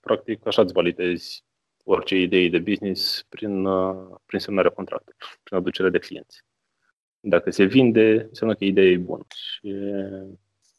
Practic, 0.00 0.46
așa 0.46 0.62
îți 0.62 0.72
validezi 0.72 1.44
orice 1.84 2.16
idei 2.16 2.50
de 2.50 2.58
business 2.58 3.22
prin, 3.28 3.64
uh, 3.64 4.16
prin 4.26 4.40
semnarea 4.40 4.70
contractului, 4.70 5.18
prin 5.42 5.58
aducerea 5.58 5.90
de 5.90 5.98
clienți. 5.98 6.44
Dacă 7.28 7.50
se 7.50 7.64
vinde, 7.64 8.26
înseamnă 8.28 8.56
că 8.56 8.64
ideea 8.64 8.90
e 8.90 8.96
bună. 8.96 9.26
Și 9.34 9.74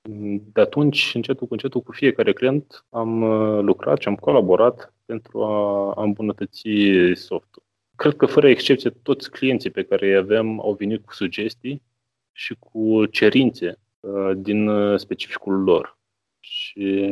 mm, 0.10 0.44
de 0.54 0.62
atunci, 0.62 1.12
încetul 1.14 1.48
cu 1.48 1.54
încetul, 1.54 1.82
cu 1.82 1.92
fiecare 1.92 2.34
client 2.34 2.86
am 2.90 3.22
uh, 3.22 3.62
lucrat 3.62 4.02
și 4.02 4.08
am 4.08 4.16
colaborat 4.16 4.94
pentru 5.06 5.44
a 5.44 5.94
îmbunătăți 6.04 6.64
softul. 7.14 7.64
Cred 7.96 8.16
că, 8.16 8.26
fără 8.26 8.50
excepție, 8.50 8.90
toți 8.90 9.32
clienții 9.32 9.70
pe 9.70 9.84
care 9.84 10.08
îi 10.08 10.16
avem 10.16 10.60
au 10.60 10.74
venit 10.74 11.06
cu 11.06 11.14
sugestii 11.14 11.84
și 12.32 12.56
cu 12.60 13.06
cerințe 13.06 13.80
uh, 14.00 14.32
din 14.36 14.70
specificul 14.98 15.64
lor. 15.64 15.98
Și 16.40 17.06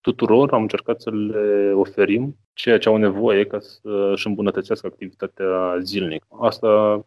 tuturor 0.00 0.52
am 0.52 0.62
încercat 0.62 1.00
să 1.00 1.10
le 1.10 1.72
oferim 1.74 2.36
ceea 2.52 2.78
ce 2.78 2.88
au 2.88 2.96
nevoie 2.96 3.46
ca 3.46 3.58
să 3.60 4.10
își 4.12 4.26
îmbunătățească 4.26 4.86
activitatea 4.86 5.78
zilnică. 5.78 6.26
Asta 6.40 7.04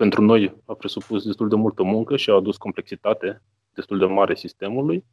pentru 0.00 0.22
noi 0.22 0.62
a 0.66 0.74
presupus 0.74 1.24
destul 1.24 1.48
de 1.48 1.54
multă 1.54 1.82
muncă 1.82 2.16
și 2.16 2.30
a 2.30 2.34
adus 2.34 2.56
complexitate 2.56 3.42
destul 3.74 3.98
de 3.98 4.04
mare 4.04 4.34
sistemului, 4.34 5.04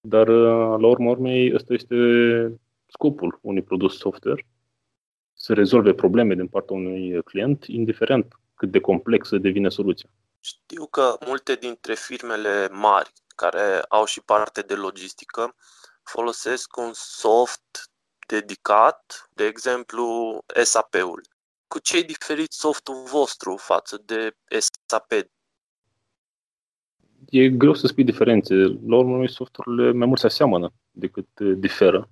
dar 0.00 0.28
la 0.78 0.86
urma 0.86 1.10
urmei 1.10 1.54
ăsta 1.54 1.72
este 1.72 1.96
scopul 2.86 3.38
unui 3.42 3.62
produs 3.62 3.98
software, 3.98 4.46
să 5.32 5.54
rezolve 5.54 5.94
probleme 5.94 6.34
din 6.34 6.48
partea 6.48 6.76
unui 6.76 7.22
client, 7.22 7.64
indiferent 7.64 8.40
cât 8.54 8.70
de 8.70 8.80
complexă 8.80 9.38
devine 9.38 9.68
soluția. 9.68 10.08
Știu 10.40 10.86
că 10.86 11.16
multe 11.26 11.54
dintre 11.54 11.94
firmele 11.94 12.68
mari 12.68 13.12
care 13.36 13.80
au 13.88 14.04
și 14.04 14.20
parte 14.20 14.60
de 14.60 14.74
logistică 14.74 15.54
folosesc 16.02 16.76
un 16.76 16.90
soft 16.92 17.90
dedicat, 18.26 19.30
de 19.34 19.44
exemplu 19.44 20.38
SAP-ul. 20.62 21.22
Cu 21.68 21.78
ce 21.78 21.96
e 21.98 22.02
diferit 22.02 22.52
softul 22.52 22.94
vostru 23.10 23.56
față 23.56 24.02
de 24.04 24.30
SAP? 24.86 25.12
E 27.30 27.48
greu 27.48 27.74
să 27.74 27.86
spui 27.86 28.04
diferențe. 28.04 28.54
La 28.86 28.96
urmă, 28.96 29.26
softurile 29.26 29.92
mai 29.92 30.06
mult 30.06 30.18
se 30.18 30.26
aseamănă 30.26 30.72
decât 30.90 31.40
diferă. 31.40 32.08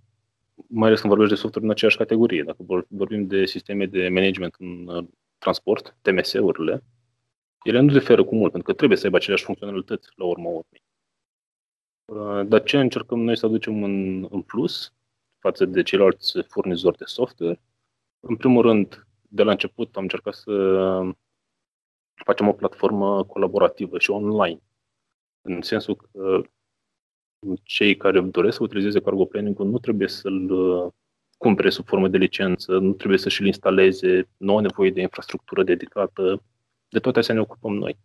mai 0.68 0.86
ales 0.86 1.00
când 1.00 1.12
vorbești 1.12 1.34
de 1.34 1.40
software 1.40 1.66
în 1.66 1.72
aceeași 1.72 1.96
categorie. 1.96 2.42
Dacă 2.42 2.86
vorbim 2.88 3.26
de 3.26 3.44
sisteme 3.44 3.86
de 3.86 4.08
management 4.08 4.54
în 4.58 4.88
uh, 4.88 5.06
transport, 5.38 5.96
TMS-urile, 6.02 6.84
ele 7.62 7.80
nu 7.80 7.92
diferă 7.92 8.24
cu 8.24 8.34
mult, 8.34 8.52
pentru 8.52 8.70
că 8.70 8.76
trebuie 8.76 8.98
să 8.98 9.04
aibă 9.04 9.16
aceleași 9.16 9.44
funcționalități 9.44 10.08
la 10.14 10.24
urma 10.24 10.48
urmei. 10.48 10.82
Uh, 12.04 12.46
dar 12.48 12.62
ce 12.62 12.78
încercăm 12.78 13.20
noi 13.20 13.36
să 13.36 13.46
aducem 13.46 13.82
în, 13.82 14.26
în 14.30 14.42
plus 14.42 14.92
față 15.38 15.64
de 15.64 15.82
ceilalți 15.82 16.42
furnizori 16.48 16.96
de 16.96 17.04
software? 17.04 17.60
În 18.20 18.36
primul 18.36 18.62
rând, 18.62 19.05
de 19.36 19.42
la 19.42 19.50
început 19.50 19.96
am 19.96 20.02
încercat 20.02 20.34
să 20.34 20.52
facem 22.14 22.48
o 22.48 22.52
platformă 22.52 23.24
colaborativă 23.24 23.98
și 23.98 24.10
online. 24.10 24.60
În 25.42 25.62
sensul 25.62 25.96
că 25.96 26.42
cei 27.62 27.96
care 27.96 28.20
doresc 28.20 28.56
să 28.56 28.62
utilizeze 28.62 29.00
cargo 29.00 29.24
planning 29.24 29.58
nu 29.58 29.78
trebuie 29.78 30.08
să-l 30.08 30.50
uh, 30.50 30.92
cumpere 31.38 31.70
sub 31.70 31.86
formă 31.86 32.08
de 32.08 32.16
licență, 32.16 32.78
nu 32.78 32.92
trebuie 32.92 33.18
să 33.18 33.28
și-l 33.28 33.46
instaleze, 33.46 34.28
nu 34.36 34.52
au 34.52 34.58
nevoie 34.58 34.90
de 34.90 35.00
infrastructură 35.00 35.62
dedicată, 35.62 36.42
de 36.88 36.98
toate 36.98 37.18
astea 37.18 37.34
ne 37.34 37.40
ocupăm 37.40 37.74
noi. 37.74 37.98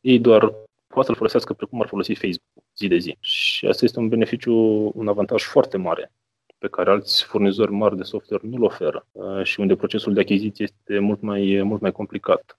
Ei 0.00 0.18
doar 0.18 0.40
poate 0.86 1.06
să-l 1.06 1.14
folosească 1.14 1.52
precum 1.52 1.80
ar 1.80 1.88
folosi 1.88 2.14
Facebook 2.14 2.64
zi 2.76 2.88
de 2.88 2.96
zi. 2.96 3.16
Și 3.20 3.66
asta 3.66 3.84
este 3.84 3.98
un 3.98 4.08
beneficiu, 4.08 4.54
un 4.94 5.08
avantaj 5.08 5.42
foarte 5.42 5.76
mare 5.76 6.12
pe 6.58 6.68
care 6.68 6.90
alți 6.90 7.24
furnizori 7.24 7.72
mari 7.72 7.96
de 7.96 8.02
software 8.02 8.46
nu-l 8.46 8.62
oferă 8.62 9.06
uh, 9.12 9.42
și 9.42 9.60
unde 9.60 9.76
procesul 9.76 10.12
de 10.14 10.20
achiziție 10.20 10.64
este 10.64 10.98
mult 10.98 11.20
mai, 11.20 11.62
mult 11.62 11.80
mai 11.80 11.92
complicat. 11.92 12.58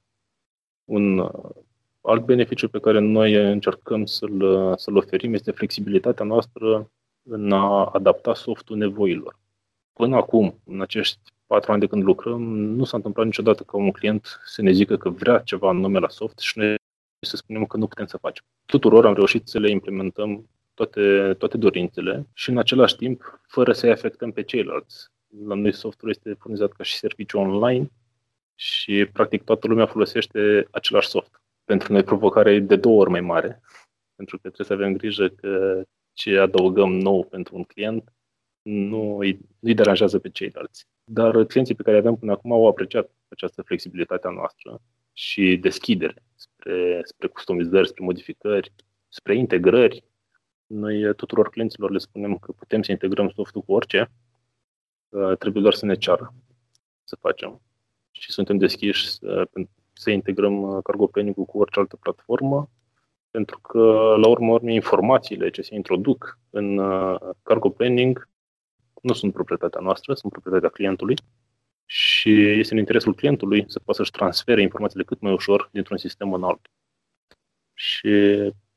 Un 0.85 1.17
uh, 1.17 1.49
alt 2.01 2.25
beneficiu 2.25 2.69
pe 2.69 2.79
care 2.79 2.99
noi 2.99 3.33
încercăm 3.33 4.05
să-l, 4.05 4.73
să-l 4.77 4.97
oferim 4.97 5.33
este 5.33 5.51
flexibilitatea 5.51 6.25
noastră 6.25 6.91
în 7.23 7.51
a 7.51 7.85
adapta 7.85 8.33
softul 8.33 8.77
nevoilor. 8.77 9.39
Până 9.93 10.15
acum, 10.15 10.59
în 10.65 10.81
acești 10.81 11.19
patru 11.45 11.71
ani 11.71 11.79
de 11.79 11.87
când 11.87 12.03
lucrăm, 12.03 12.41
nu 12.57 12.83
s-a 12.83 12.97
întâmplat 12.97 13.25
niciodată 13.25 13.63
ca 13.63 13.77
un 13.77 13.91
client 13.91 14.39
să 14.45 14.61
ne 14.61 14.71
zică 14.71 14.97
că 14.97 15.09
vrea 15.09 15.39
ceva 15.39 15.71
nume 15.71 15.99
la 15.99 16.09
soft 16.09 16.39
și 16.39 16.57
noi 16.57 16.75
să 17.19 17.35
spunem 17.35 17.65
că 17.65 17.77
nu 17.77 17.87
putem 17.87 18.05
să 18.05 18.17
facem. 18.17 18.45
Tuturor 18.65 19.05
am 19.05 19.13
reușit 19.13 19.47
să 19.47 19.59
le 19.59 19.69
implementăm 19.69 20.49
toate, 20.77 21.33
toate 21.37 21.57
dorințele 21.57 22.27
și 22.33 22.49
în 22.49 22.57
același 22.57 22.95
timp, 22.95 23.39
fără 23.47 23.73
să-i 23.73 23.91
afectăm 23.91 24.31
pe 24.31 24.43
ceilalți. 24.43 25.07
La 25.45 25.55
noi 25.55 25.73
softul 25.73 26.09
este 26.09 26.33
furnizat 26.39 26.71
ca 26.71 26.83
și 26.83 26.97
serviciu 26.97 27.37
online 27.37 27.91
și 28.55 29.05
practic 29.05 29.43
toată 29.43 29.67
lumea 29.67 29.85
folosește 29.85 30.67
același 30.71 31.07
soft. 31.07 31.41
Pentru 31.65 31.93
noi 31.93 32.03
provocarea 32.03 32.53
e 32.53 32.59
de 32.59 32.75
două 32.75 32.99
ori 32.99 33.09
mai 33.09 33.21
mare, 33.21 33.61
pentru 34.15 34.39
că 34.39 34.49
trebuie 34.49 34.67
să 34.67 34.73
avem 34.73 34.97
grijă 34.97 35.27
că 35.27 35.83
ce 36.13 36.37
adăugăm 36.37 36.93
nou 36.93 37.23
pentru 37.23 37.55
un 37.55 37.63
client 37.63 38.13
nu 38.61 39.17
îi, 39.17 39.31
nu 39.31 39.47
îi 39.59 39.73
deranjează 39.73 40.19
pe 40.19 40.29
ceilalți. 40.29 40.87
Dar 41.03 41.43
clienții 41.43 41.75
pe 41.75 41.83
care 41.83 41.97
avem 41.97 42.15
până 42.15 42.31
acum 42.31 42.51
au 42.51 42.67
apreciat 42.67 43.09
această 43.27 43.61
flexibilitate 43.61 44.27
a 44.27 44.31
noastră 44.31 44.81
și 45.13 45.57
deschidere 45.57 46.23
spre, 46.35 47.01
spre 47.03 47.27
customizări, 47.27 47.87
spre 47.87 48.03
modificări, 48.03 48.73
spre 49.07 49.35
integrări. 49.35 50.03
Noi 50.67 51.15
tuturor 51.15 51.49
clienților 51.49 51.91
le 51.91 51.97
spunem 51.97 52.37
că 52.37 52.51
putem 52.51 52.81
să 52.81 52.91
integrăm 52.91 53.29
softul 53.29 53.61
cu 53.61 53.73
orice, 53.73 54.11
trebuie 55.39 55.61
doar 55.61 55.73
să 55.73 55.85
ne 55.85 55.95
ceară 55.95 56.33
să 57.03 57.15
facem. 57.15 57.61
Și 58.11 58.31
suntem 58.31 58.57
deschiși 58.57 59.09
să, 59.09 59.49
să 59.93 60.09
integrăm 60.09 60.81
cargo 60.81 61.07
planning 61.07 61.35
cu 61.35 61.57
orice 61.59 61.79
altă 61.79 61.95
platformă, 61.95 62.69
pentru 63.31 63.59
că, 63.59 63.79
la 64.17 64.27
urmă 64.27 64.51
urmei, 64.51 64.75
informațiile 64.75 65.49
ce 65.49 65.61
se 65.61 65.75
introduc 65.75 66.39
în 66.49 66.77
cargo 67.43 67.69
planning 67.69 68.29
nu 69.01 69.13
sunt 69.13 69.33
proprietatea 69.33 69.81
noastră, 69.81 70.13
sunt 70.13 70.31
proprietatea 70.31 70.69
clientului 70.69 71.15
și 71.85 72.49
este 72.49 72.73
în 72.73 72.79
interesul 72.79 73.15
clientului 73.15 73.65
să 73.67 73.79
poată 73.79 73.99
să-și 73.99 74.11
transfere 74.11 74.61
informațiile 74.61 75.03
cât 75.03 75.21
mai 75.21 75.33
ușor 75.33 75.69
dintr-un 75.71 75.97
sistem 75.97 76.33
în 76.33 76.43
altul. 76.43 76.71
Și 77.73 78.09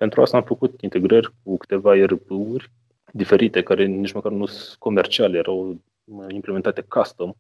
pentru 0.00 0.22
asta 0.22 0.36
am 0.36 0.42
făcut 0.42 0.80
integrări 0.80 1.32
cu 1.42 1.56
câteva 1.56 1.96
ERP-uri 1.96 2.70
diferite, 3.12 3.62
care 3.62 3.84
nici 3.84 4.12
măcar 4.12 4.32
nu 4.32 4.46
sunt 4.46 4.78
comerciale, 4.78 5.38
erau 5.38 5.80
implementate 6.28 6.80
custom 6.80 7.32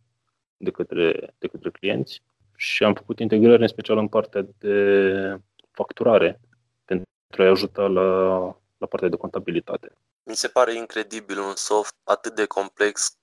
de 0.56 0.70
către, 0.70 1.34
de 1.38 1.46
către 1.46 1.70
clienți 1.70 2.22
și 2.56 2.84
am 2.84 2.94
făcut 2.94 3.18
integrări 3.18 3.62
în 3.62 3.68
special 3.68 3.98
în 3.98 4.08
partea 4.08 4.46
de 4.58 5.36
facturare 5.70 6.40
pentru 6.84 7.06
a-i 7.42 7.46
ajuta 7.46 7.82
la, 7.82 8.40
la 8.78 8.86
partea 8.86 9.08
de 9.08 9.16
contabilitate. 9.16 9.92
Mi 10.22 10.36
se 10.36 10.48
pare 10.48 10.74
incredibil 10.74 11.38
un 11.38 11.54
soft 11.54 11.94
atât 12.04 12.34
de 12.34 12.44
complex 12.44 13.16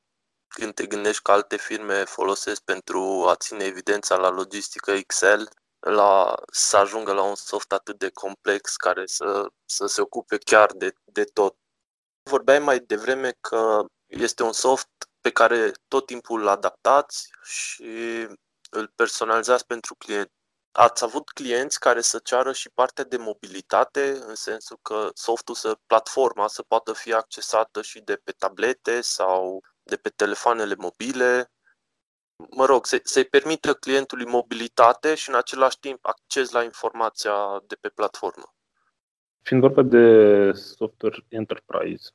când 0.48 0.74
te 0.74 0.86
gândești 0.86 1.22
că 1.22 1.32
alte 1.32 1.58
firme 1.58 1.94
folosesc 1.94 2.64
pentru 2.64 3.26
a 3.28 3.36
ține 3.36 3.64
evidența 3.64 4.16
la 4.16 4.30
logistică 4.30 4.92
Excel, 4.92 5.50
la, 5.90 6.36
să 6.52 6.78
ajungă 6.78 7.14
la 7.14 7.22
un 7.22 7.36
soft 7.36 7.72
atât 7.72 7.98
de 7.98 8.10
complex 8.10 8.76
care 8.76 9.06
să, 9.06 9.48
să 9.66 9.86
se 9.86 10.02
ocupe 10.02 10.38
chiar 10.38 10.72
de, 10.72 10.94
de 11.04 11.24
tot. 11.24 11.56
Vorbeai 12.24 12.60
mai 12.60 12.80
devreme 12.80 13.38
că 13.42 13.86
este 14.06 14.44
un 14.44 14.54
soft 14.54 14.90
pe 15.22 15.32
care 15.32 15.72
tot 15.88 16.06
timpul 16.06 16.42
îl 16.42 16.48
adaptați 16.48 17.30
și 17.44 18.28
îl 18.70 18.92
personalizați 18.96 19.66
pentru 19.66 19.96
client. 19.96 20.32
Ați 20.72 21.04
avut 21.04 21.30
clienți 21.30 21.80
care 21.80 22.02
să 22.02 22.20
ceară 22.20 22.54
și 22.54 22.70
partea 22.70 23.04
de 23.04 23.18
mobilitate, 23.18 24.10
în 24.10 24.36
sensul 24.36 24.80
că 24.82 25.10
softul, 25.14 25.56
să, 25.56 25.78
platforma 25.86 26.48
să 26.48 26.62
poată 26.64 26.94
fi 26.94 27.14
accesată 27.14 27.82
și 27.82 28.00
de 28.00 28.16
pe 28.16 28.32
tablete 28.32 29.02
sau 29.02 29.64
de 29.84 29.98
pe 29.98 30.10
telefoanele 30.10 30.76
mobile. 30.76 31.52
Mă 32.56 32.66
rog, 32.66 32.86
să, 32.86 33.00
să-i 33.04 33.26
permită 33.26 33.74
clientului 33.74 34.26
mobilitate 34.26 35.16
și 35.16 35.30
în 35.30 35.36
același 35.36 35.80
timp 35.80 36.00
acces 36.02 36.52
la 36.52 36.64
informația 36.64 37.64
de 37.68 37.76
pe 37.76 37.90
platformă. 37.90 38.54
Fiind 39.42 39.62
vorba 39.62 39.82
de 39.82 40.52
software 40.52 41.26
enterprise, 41.28 42.10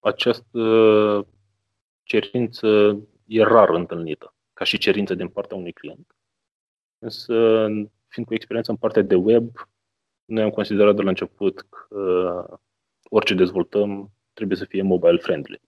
această 0.00 0.58
cerință 2.02 2.66
e 3.26 3.42
rar 3.42 3.68
întâlnită, 3.68 4.34
ca 4.52 4.64
și 4.64 4.78
cerință 4.78 5.14
din 5.14 5.28
partea 5.28 5.56
unui 5.56 5.72
client. 5.72 6.16
Însă 6.98 7.66
fiind 8.06 8.28
cu 8.28 8.34
experiență 8.34 8.70
în 8.70 8.76
partea 8.76 9.02
de 9.02 9.14
web, 9.14 9.50
noi 10.24 10.42
am 10.42 10.50
considerat 10.50 10.94
de 10.94 11.02
la 11.02 11.08
început 11.08 11.60
că 11.60 12.60
orice 13.02 13.34
dezvoltăm 13.34 14.10
trebuie 14.32 14.56
să 14.56 14.64
fie 14.64 14.82
mobile 14.82 15.18
friendly. 15.18 15.60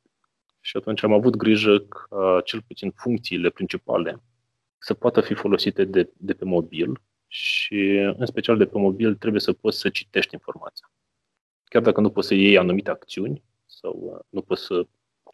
Și 0.67 0.77
atunci 0.77 1.03
am 1.03 1.13
avut 1.13 1.37
grijă 1.37 1.79
ca 1.79 2.41
cel 2.45 2.63
puțin 2.63 2.91
funcțiile 2.91 3.51
principale 3.51 4.23
să 4.79 4.95
poată 4.95 5.21
fi 5.21 5.35
folosite 5.35 5.85
de, 5.85 6.11
de 6.17 6.35
pe 6.35 6.45
mobil 6.45 7.01
și 7.27 8.13
în 8.17 8.27
special 8.27 8.57
de 8.57 8.67
pe 8.67 8.79
mobil 8.79 9.15
trebuie 9.15 9.41
să 9.41 9.53
poți 9.53 9.79
să 9.79 9.89
citești 9.89 10.35
informația. 10.35 10.91
Chiar 11.65 11.83
dacă 11.83 12.01
nu 12.01 12.11
poți 12.11 12.27
să 12.27 12.35
iei 12.35 12.59
anumite 12.59 12.91
acțiuni 12.91 13.43
sau 13.67 14.25
nu 14.29 14.43
poți 14.43 14.65
să 14.65 14.87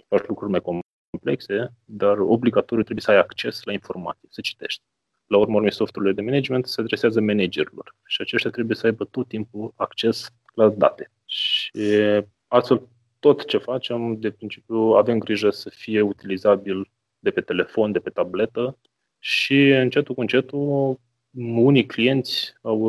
faci 0.08 0.26
lucruri 0.26 0.50
mai 0.50 0.62
complexe, 1.10 1.72
dar 1.84 2.18
obligatoriu 2.18 2.82
trebuie 2.82 3.04
să 3.04 3.10
ai 3.10 3.18
acces 3.18 3.62
la 3.62 3.72
informații, 3.72 4.28
să 4.30 4.40
citești 4.40 4.82
la 5.26 5.36
urmă 5.36 5.54
urmei 5.54 5.72
softurile 5.72 6.12
de 6.12 6.22
management 6.22 6.66
se 6.66 6.80
adresează 6.80 7.20
managerilor 7.20 7.96
și 8.06 8.20
aceștia 8.20 8.50
trebuie 8.50 8.76
să 8.76 8.86
aibă 8.86 9.04
tot 9.04 9.28
timpul 9.28 9.72
acces 9.76 10.30
la 10.54 10.68
date. 10.68 11.10
Și 11.24 12.00
astfel 12.46 12.88
tot 13.22 13.44
ce 13.46 13.58
facem, 13.58 14.20
de 14.20 14.30
principiu, 14.30 14.76
avem 14.76 15.18
grijă 15.18 15.50
să 15.50 15.70
fie 15.70 16.00
utilizabil 16.00 16.90
de 17.18 17.30
pe 17.30 17.40
telefon, 17.40 17.92
de 17.92 17.98
pe 17.98 18.10
tabletă 18.10 18.78
și 19.18 19.68
încetul 19.68 20.14
cu 20.14 20.20
încetul 20.20 21.00
unii 21.54 21.86
clienți 21.86 22.54
au, 22.62 22.84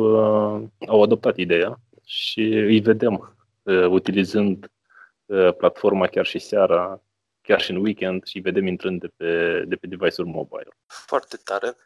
au 0.86 1.02
adoptat 1.02 1.36
ideea 1.36 1.80
și 2.04 2.40
îi 2.40 2.80
vedem 2.80 3.36
uh, 3.62 3.86
utilizând 3.86 4.70
uh, 5.24 5.54
platforma 5.56 6.06
chiar 6.06 6.26
și 6.26 6.38
seara, 6.38 7.02
chiar 7.40 7.60
și 7.60 7.70
în 7.70 7.76
weekend 7.76 8.24
și 8.24 8.36
îi 8.36 8.42
vedem 8.42 8.66
intrând 8.66 9.00
de 9.00 9.08
pe, 9.16 9.62
de 9.66 9.76
pe 9.76 9.86
device-uri 9.86 10.30
mobile. 10.30 10.76
Foarte 10.86 11.36
tare. 11.44 11.76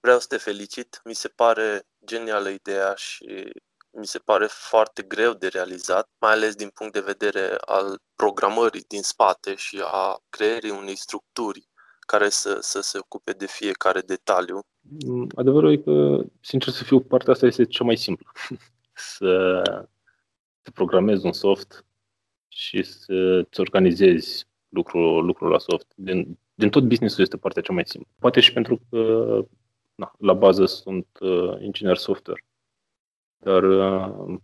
Vreau 0.00 0.18
să 0.18 0.26
te 0.28 0.36
felicit, 0.36 1.00
mi 1.04 1.14
se 1.14 1.28
pare 1.28 1.82
genială 2.04 2.48
ideea 2.48 2.94
și 2.94 3.52
mi 3.98 4.06
se 4.06 4.18
pare 4.18 4.46
foarte 4.46 5.02
greu 5.02 5.32
de 5.32 5.48
realizat, 5.48 6.08
mai 6.20 6.32
ales 6.32 6.54
din 6.54 6.68
punct 6.68 6.92
de 6.92 7.00
vedere 7.00 7.56
al 7.60 7.98
programării 8.14 8.84
din 8.88 9.02
spate 9.02 9.54
și 9.54 9.82
a 9.84 10.22
creării 10.28 10.70
unei 10.70 10.96
structuri 10.96 11.68
care 12.06 12.28
să, 12.28 12.58
să 12.60 12.80
se 12.80 12.98
ocupe 12.98 13.32
de 13.32 13.46
fiecare 13.46 14.00
detaliu. 14.00 14.60
Mm, 15.06 15.26
adevărul 15.34 15.72
e 15.72 15.76
că, 15.76 16.24
sincer 16.40 16.72
să 16.72 16.84
fiu, 16.84 17.00
partea 17.00 17.32
asta 17.32 17.46
este 17.46 17.64
cea 17.64 17.84
mai 17.84 17.96
simplă. 17.96 18.32
să, 19.16 19.62
să 20.62 20.70
programezi 20.74 21.26
un 21.26 21.32
soft 21.32 21.84
și 22.48 22.82
să-ți 22.82 23.60
organizezi 23.60 24.46
lucrul, 24.68 25.24
lucrul 25.24 25.50
la 25.50 25.58
soft. 25.58 25.92
Din, 25.94 26.38
din 26.54 26.70
tot 26.70 26.82
businessul 26.82 27.22
este 27.22 27.36
partea 27.36 27.62
cea 27.62 27.72
mai 27.72 27.86
simplă. 27.86 28.10
Poate 28.18 28.40
și 28.40 28.52
pentru 28.52 28.80
că 28.90 28.98
na, 29.94 30.14
la 30.18 30.32
bază 30.32 30.66
sunt 30.66 31.06
uh, 31.20 31.60
inginer 31.60 31.96
software. 31.96 32.44
Dar 33.36 33.62
uh, 33.62 34.38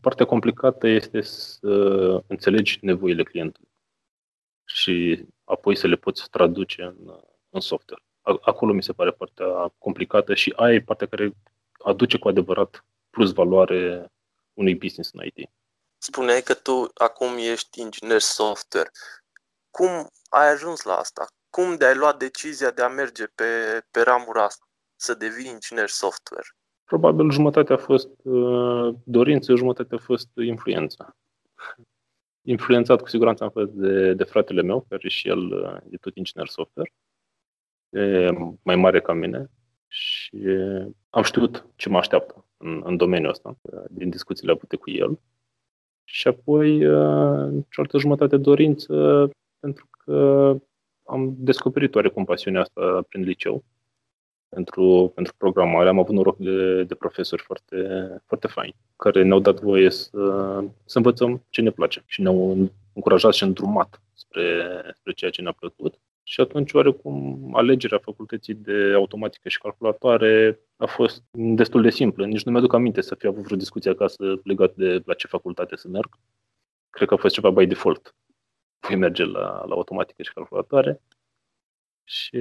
partea 0.00 0.26
complicată 0.26 0.86
este 0.86 1.20
să 1.20 1.68
înțelegi 2.26 2.78
nevoile 2.80 3.22
clientului 3.22 3.68
și 4.64 5.24
apoi 5.44 5.76
să 5.76 5.86
le 5.86 5.96
poți 5.96 6.30
traduce 6.30 6.82
în, 6.82 7.20
în 7.50 7.60
software. 7.60 8.02
Acolo 8.40 8.72
mi 8.72 8.82
se 8.82 8.92
pare 8.92 9.10
partea 9.10 9.74
complicată 9.78 10.34
și 10.34 10.52
aia 10.56 10.74
e 10.74 10.80
partea 10.80 11.06
care 11.06 11.32
aduce 11.84 12.18
cu 12.18 12.28
adevărat 12.28 12.84
plus 13.10 13.32
valoare 13.32 14.12
unui 14.52 14.74
business 14.74 15.10
în 15.12 15.24
IT. 15.24 15.50
Spuneai 15.98 16.42
că 16.42 16.54
tu 16.54 16.90
acum 16.94 17.36
ești 17.36 17.80
inginer 17.80 18.20
software. 18.20 18.90
Cum 19.70 20.10
ai 20.28 20.48
ajuns 20.48 20.82
la 20.82 20.96
asta? 20.96 21.26
Cum 21.50 21.76
de 21.76 21.86
ai 21.86 21.94
luat 21.94 22.18
decizia 22.18 22.70
de 22.70 22.82
a 22.82 22.88
merge 22.88 23.26
pe, 23.26 23.44
pe 23.90 24.00
ramura 24.00 24.44
asta, 24.44 24.64
să 24.96 25.14
devii 25.14 25.50
inginer 25.50 25.88
software? 25.88 26.46
Probabil 26.84 27.30
jumătate 27.30 27.72
a 27.72 27.76
fost 27.76 28.08
uh, 28.22 28.94
dorință, 29.04 29.54
jumătate 29.54 29.94
a 29.94 29.98
fost 29.98 30.28
influența. 30.36 31.16
Influențat 32.42 33.00
cu 33.00 33.08
siguranță 33.08 33.44
am 33.44 33.50
fost 33.50 33.70
de, 33.70 34.14
de 34.14 34.24
fratele 34.24 34.62
meu, 34.62 34.86
care 34.88 35.08
și 35.08 35.28
el 35.28 35.52
uh, 35.52 35.76
e 35.90 35.96
tot 35.96 36.16
inginer 36.16 36.46
software, 36.46 36.92
e 37.90 38.30
mai 38.62 38.76
mare 38.76 39.00
ca 39.00 39.12
mine 39.12 39.50
și 39.86 40.36
am 41.10 41.22
știut 41.22 41.66
ce 41.76 41.88
mă 41.88 41.98
așteaptă 41.98 42.46
în, 42.56 42.82
în 42.84 42.96
domeniul 42.96 43.30
ăsta, 43.30 43.56
din 43.90 44.10
discuțiile 44.10 44.52
avute 44.52 44.76
cu 44.76 44.90
el. 44.90 45.20
Și 46.04 46.28
apoi, 46.28 46.86
uh, 46.86 47.64
cealaltă 47.70 47.98
jumătate 47.98 48.36
dorință, 48.36 49.28
pentru 49.58 49.88
că 49.90 50.56
am 51.04 51.34
descoperit 51.38 51.94
oarecum 51.94 52.24
pasiunea 52.24 52.60
asta 52.60 53.02
prin 53.08 53.22
liceu 53.22 53.64
pentru, 54.54 55.12
pentru 55.14 55.34
programare. 55.36 55.88
Am 55.88 55.98
avut 55.98 56.14
noroc 56.14 56.36
de, 56.38 56.82
de 56.82 56.94
profesori 56.94 57.42
foarte, 57.42 57.76
foarte 58.26 58.46
faini, 58.46 58.76
care 58.96 59.22
ne-au 59.22 59.40
dat 59.40 59.60
voie 59.60 59.90
să, 59.90 60.18
să 60.84 60.96
învățăm 60.96 61.44
ce 61.50 61.60
ne 61.60 61.70
place 61.70 62.02
și 62.06 62.20
ne-au 62.20 62.70
încurajat 62.92 63.32
și 63.32 63.42
îndrumat 63.42 64.02
spre, 64.12 64.62
spre 64.94 65.12
ceea 65.12 65.30
ce 65.30 65.42
ne-a 65.42 65.52
plăcut. 65.52 65.94
Și 66.26 66.40
atunci, 66.40 66.72
oarecum, 66.72 67.50
alegerea 67.52 67.98
facultății 67.98 68.54
de 68.54 68.92
automatică 68.94 69.48
și 69.48 69.60
calculatoare 69.60 70.60
a 70.76 70.86
fost 70.86 71.22
destul 71.32 71.82
de 71.82 71.90
simplă. 71.90 72.26
Nici 72.26 72.42
nu 72.42 72.52
mi-aduc 72.52 72.72
aminte 72.72 73.00
să 73.00 73.14
fi 73.14 73.26
avut 73.26 73.42
vreo 73.42 73.56
discuție 73.56 73.90
acasă 73.90 74.40
legat 74.44 74.74
de 74.74 75.02
la 75.04 75.14
ce 75.14 75.26
facultate 75.26 75.76
să 75.76 75.88
merg. 75.88 76.08
Cred 76.90 77.08
că 77.08 77.14
a 77.14 77.16
fost 77.16 77.34
ceva 77.34 77.50
by 77.50 77.66
default. 77.66 78.14
Voi 78.88 78.96
merge 78.96 79.24
la, 79.24 79.64
la 79.66 79.74
automatică 79.74 80.22
și 80.22 80.32
calculatoare. 80.32 81.00
Și 82.04 82.38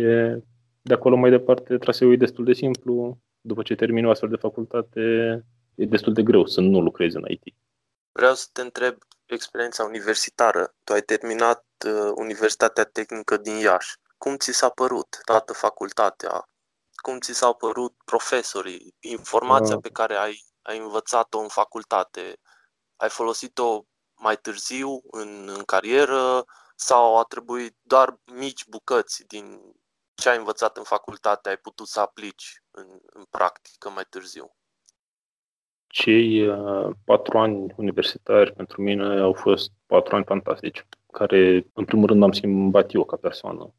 de 0.85 0.93
acolo 0.93 1.15
mai 1.15 1.29
departe, 1.29 1.77
traseul 1.77 2.13
e 2.13 2.25
destul 2.25 2.45
de 2.45 2.53
simplu. 2.53 3.17
După 3.41 3.61
ce 3.61 3.75
termin 3.75 4.05
o 4.05 4.09
astfel 4.09 4.29
de 4.29 4.35
facultate, 4.35 5.01
e 5.75 5.85
destul 5.85 6.13
de 6.13 6.23
greu 6.23 6.45
să 6.45 6.61
nu 6.61 6.79
lucrezi 6.79 7.15
în 7.15 7.23
IT. 7.27 7.43
Vreau 8.11 8.33
să 8.33 8.47
te 8.51 8.61
întreb 8.61 8.97
experiența 9.25 9.83
universitară. 9.83 10.75
Tu 10.83 10.93
ai 10.93 11.01
terminat 11.01 11.65
uh, 11.85 12.11
Universitatea 12.15 12.83
Tehnică 12.83 13.37
din 13.37 13.55
Iași. 13.55 13.95
Cum 14.17 14.37
ți 14.37 14.51
s-a 14.51 14.69
părut 14.69 15.19
toată 15.25 15.53
facultatea? 15.53 16.49
Cum 16.95 17.19
ți 17.19 17.33
s-au 17.33 17.55
părut 17.55 17.93
profesorii? 18.05 18.95
Informația 18.99 19.75
uh. 19.75 19.81
pe 19.81 19.89
care 19.89 20.15
ai, 20.15 20.45
ai 20.61 20.77
învățat-o 20.77 21.39
în 21.39 21.47
facultate, 21.47 22.39
ai 22.95 23.09
folosit-o 23.09 23.83
mai 24.21 24.37
târziu 24.37 25.01
în, 25.11 25.49
în 25.55 25.63
carieră 25.63 26.45
sau 26.75 27.19
a 27.19 27.23
trebuit 27.23 27.75
doar 27.81 28.19
mici 28.25 28.67
bucăți 28.67 29.23
din 29.27 29.75
ce 30.15 30.29
ai 30.29 30.37
învățat 30.37 30.77
în 30.77 30.83
facultate 30.83 31.49
ai 31.49 31.57
putut 31.57 31.87
să 31.87 31.99
aplici 31.99 32.63
în, 32.71 32.85
în 33.13 33.23
practică 33.29 33.89
mai 33.89 34.03
târziu? 34.09 34.55
Cei 35.87 36.47
uh, 36.47 36.89
patru 37.05 37.37
ani 37.37 37.73
universitari 37.75 38.53
pentru 38.53 38.81
mine 38.81 39.19
au 39.19 39.33
fost 39.33 39.71
patru 39.85 40.15
ani 40.15 40.25
fantastici, 40.25 40.85
care 41.11 41.67
în 41.73 41.85
primul 41.85 42.07
rând 42.07 42.23
am 42.23 42.31
schimbat 42.31 42.93
eu 42.93 43.05
ca 43.05 43.15
persoană. 43.15 43.73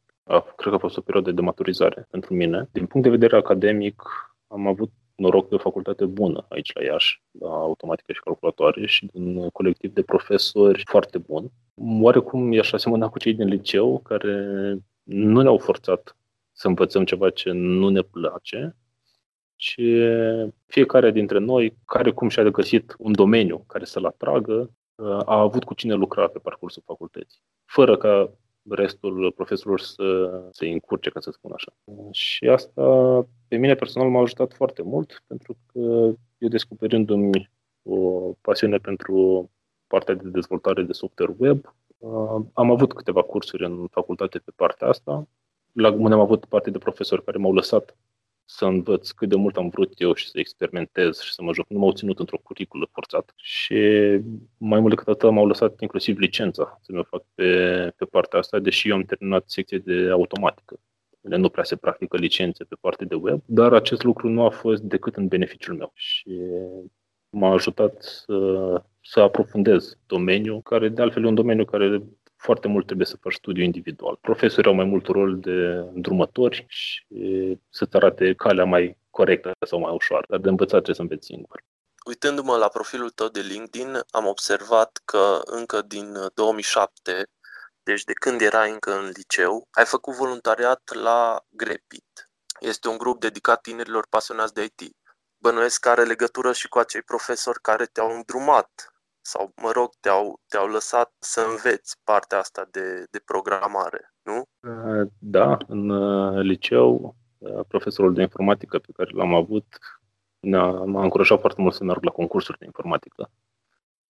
Cred 0.56 0.68
că 0.68 0.74
a 0.74 0.78
fost 0.78 0.96
o 0.96 1.00
perioadă 1.00 1.32
de 1.32 1.40
maturizare 1.40 2.06
pentru 2.10 2.34
mine. 2.34 2.68
Din 2.72 2.86
punct 2.86 3.06
de 3.06 3.16
vedere 3.16 3.36
academic, 3.36 4.02
am 4.46 4.66
avut 4.66 4.90
noroc 5.14 5.48
de 5.48 5.54
o 5.54 5.58
facultate 5.58 6.04
bună 6.04 6.46
aici 6.48 6.72
la 6.72 6.82
Iași, 6.82 7.22
la 7.40 7.48
automatică 7.48 8.12
și 8.12 8.20
calculatoare 8.20 8.86
și 8.86 9.10
un 9.12 9.48
colectiv 9.48 9.92
de 9.92 10.02
profesori 10.02 10.82
foarte 10.86 11.18
bun. 11.18 11.50
Oarecum 12.00 12.52
i-aș 12.52 12.72
asemăna 12.72 13.08
cu 13.08 13.18
cei 13.18 13.34
din 13.34 13.48
liceu, 13.48 13.98
care 13.98 14.76
nu 15.02 15.42
ne-au 15.42 15.58
forțat 15.58 16.16
să 16.56 16.68
învățăm 16.68 17.04
ceva 17.04 17.30
ce 17.30 17.50
nu 17.50 17.88
ne 17.88 18.02
place, 18.02 18.76
ci 19.56 19.80
fiecare 20.66 21.10
dintre 21.10 21.38
noi, 21.38 21.76
care 21.84 22.10
cum 22.10 22.28
și-a 22.28 22.42
găsit 22.42 22.94
un 22.98 23.12
domeniu 23.12 23.64
care 23.66 23.84
să-l 23.84 24.04
atragă, 24.04 24.70
a 25.24 25.40
avut 25.40 25.64
cu 25.64 25.74
cine 25.74 25.94
lucra 25.94 26.28
pe 26.28 26.38
parcursul 26.38 26.82
facultății, 26.86 27.40
fără 27.64 27.96
ca 27.96 28.32
restul 28.68 29.32
profesorilor 29.32 29.80
să 29.80 30.30
se 30.50 30.66
încurce, 30.66 31.10
ca 31.10 31.20
să 31.20 31.30
spun 31.30 31.52
așa. 31.52 31.76
Și 32.10 32.48
asta, 32.48 32.82
pe 33.48 33.56
mine 33.56 33.74
personal, 33.74 34.08
m-a 34.08 34.20
ajutat 34.20 34.52
foarte 34.52 34.82
mult, 34.82 35.22
pentru 35.26 35.56
că 35.72 35.80
eu 36.38 36.48
descoperindu-mi 36.48 37.50
o 37.82 37.98
pasiune 38.40 38.78
pentru 38.78 39.50
partea 39.86 40.14
de 40.14 40.28
dezvoltare 40.28 40.82
de 40.82 40.92
software 40.92 41.34
web, 41.38 41.74
am 42.52 42.70
avut 42.70 42.92
câteva 42.92 43.22
cursuri 43.22 43.64
în 43.64 43.86
facultate 43.90 44.38
pe 44.38 44.52
partea 44.56 44.88
asta 44.88 45.28
la 45.74 45.90
unde 45.90 46.14
am 46.14 46.20
avut 46.20 46.44
parte 46.44 46.70
de 46.70 46.78
profesori 46.78 47.24
care 47.24 47.38
m-au 47.38 47.52
lăsat 47.52 47.96
să 48.44 48.64
învăț 48.64 49.10
cât 49.10 49.28
de 49.28 49.36
mult 49.36 49.56
am 49.56 49.68
vrut 49.68 49.92
eu 49.96 50.14
și 50.14 50.28
să 50.28 50.38
experimentez 50.38 51.20
și 51.20 51.32
să 51.32 51.42
mă 51.42 51.52
joc. 51.52 51.68
Nu 51.68 51.78
m-au 51.78 51.92
ținut 51.92 52.18
într-o 52.18 52.38
curiculă 52.42 52.88
forțat 52.92 53.32
și 53.36 53.74
mai 54.56 54.80
mult 54.80 54.88
decât 54.88 55.08
atât 55.08 55.30
m-au 55.30 55.46
lăsat 55.46 55.80
inclusiv 55.80 56.18
licența 56.18 56.78
să 56.82 56.92
mi 56.92 57.04
fac 57.04 57.24
pe, 57.34 57.92
pe 57.96 58.04
partea 58.04 58.38
asta, 58.38 58.58
deși 58.58 58.88
eu 58.88 58.94
am 58.94 59.02
terminat 59.02 59.44
secție 59.50 59.78
de 59.78 60.08
automatică. 60.10 60.80
Ele 61.20 61.36
nu 61.36 61.48
prea 61.48 61.64
se 61.64 61.76
practică 61.76 62.16
licențe 62.16 62.64
pe 62.64 62.76
partea 62.80 63.06
de 63.06 63.14
web, 63.14 63.40
dar 63.44 63.72
acest 63.72 64.02
lucru 64.02 64.28
nu 64.28 64.44
a 64.44 64.50
fost 64.50 64.82
decât 64.82 65.16
în 65.16 65.28
beneficiul 65.28 65.76
meu 65.76 65.90
și 65.94 66.30
m-a 67.30 67.52
ajutat 67.52 68.02
să, 68.02 68.82
să 69.00 69.20
aprofundez 69.20 69.98
domeniul, 70.06 70.62
care 70.62 70.88
de 70.88 71.02
altfel 71.02 71.24
e 71.24 71.26
un 71.26 71.34
domeniu 71.34 71.64
care 71.64 72.02
foarte 72.44 72.68
mult 72.68 72.86
trebuie 72.86 73.06
să 73.06 73.16
faci 73.16 73.34
studiu 73.34 73.62
individual. 73.62 74.18
Profesorii 74.20 74.70
au 74.70 74.76
mai 74.76 74.84
mult 74.84 75.06
rol 75.06 75.38
de 75.38 75.56
îndrumători 75.94 76.64
și 76.68 77.06
să-ți 77.70 77.96
arate 77.96 78.34
calea 78.34 78.64
mai 78.64 78.98
corectă 79.10 79.52
sau 79.66 79.78
mai 79.78 79.92
ușoară, 79.92 80.24
dar 80.28 80.38
de 80.38 80.48
învățat 80.48 80.82
trebuie 80.82 80.94
să 80.94 81.02
înveți 81.02 81.26
singur. 81.26 81.64
Uitându-mă 82.06 82.56
la 82.56 82.68
profilul 82.68 83.10
tău 83.10 83.28
de 83.28 83.40
LinkedIn, 83.40 84.00
am 84.10 84.26
observat 84.26 85.00
că 85.04 85.40
încă 85.44 85.82
din 85.82 86.16
2007, 86.34 87.26
deci 87.82 88.04
de 88.04 88.12
când 88.12 88.40
erai 88.40 88.70
încă 88.70 88.98
în 88.98 89.10
liceu, 89.14 89.68
ai 89.70 89.84
făcut 89.84 90.14
voluntariat 90.14 90.82
la 91.02 91.44
Grepit. 91.48 92.30
Este 92.60 92.88
un 92.88 92.98
grup 92.98 93.20
dedicat 93.20 93.60
tinerilor 93.60 94.06
pasionați 94.10 94.54
de 94.54 94.62
IT. 94.62 94.96
Bănuiesc 95.38 95.80
că 95.80 95.88
are 95.88 96.04
legătură 96.04 96.52
și 96.52 96.68
cu 96.68 96.78
acei 96.78 97.02
profesori 97.02 97.60
care 97.60 97.84
te-au 97.84 98.14
îndrumat 98.14 98.93
sau, 99.26 99.52
mă 99.62 99.70
rog, 99.70 99.90
te-au, 100.00 100.40
te-au 100.48 100.66
lăsat 100.66 101.12
să 101.18 101.40
înveți 101.50 101.96
partea 102.04 102.38
asta 102.38 102.68
de, 102.70 103.06
de 103.10 103.20
programare, 103.24 104.14
nu? 104.22 104.42
Uh, 104.70 105.08
da, 105.18 105.56
în 105.66 105.88
uh, 105.88 106.42
liceu, 106.42 107.16
uh, 107.38 107.60
profesorul 107.68 108.14
de 108.14 108.20
informatică 108.20 108.78
pe 108.78 108.92
care 108.96 109.10
l-am 109.12 109.34
avut 109.34 109.66
m-a 110.84 111.02
încurajat 111.02 111.40
foarte 111.40 111.60
mult 111.60 111.74
să 111.74 111.84
merg 111.84 112.04
la 112.04 112.10
concursuri 112.10 112.58
de 112.58 112.64
informatică, 112.64 113.30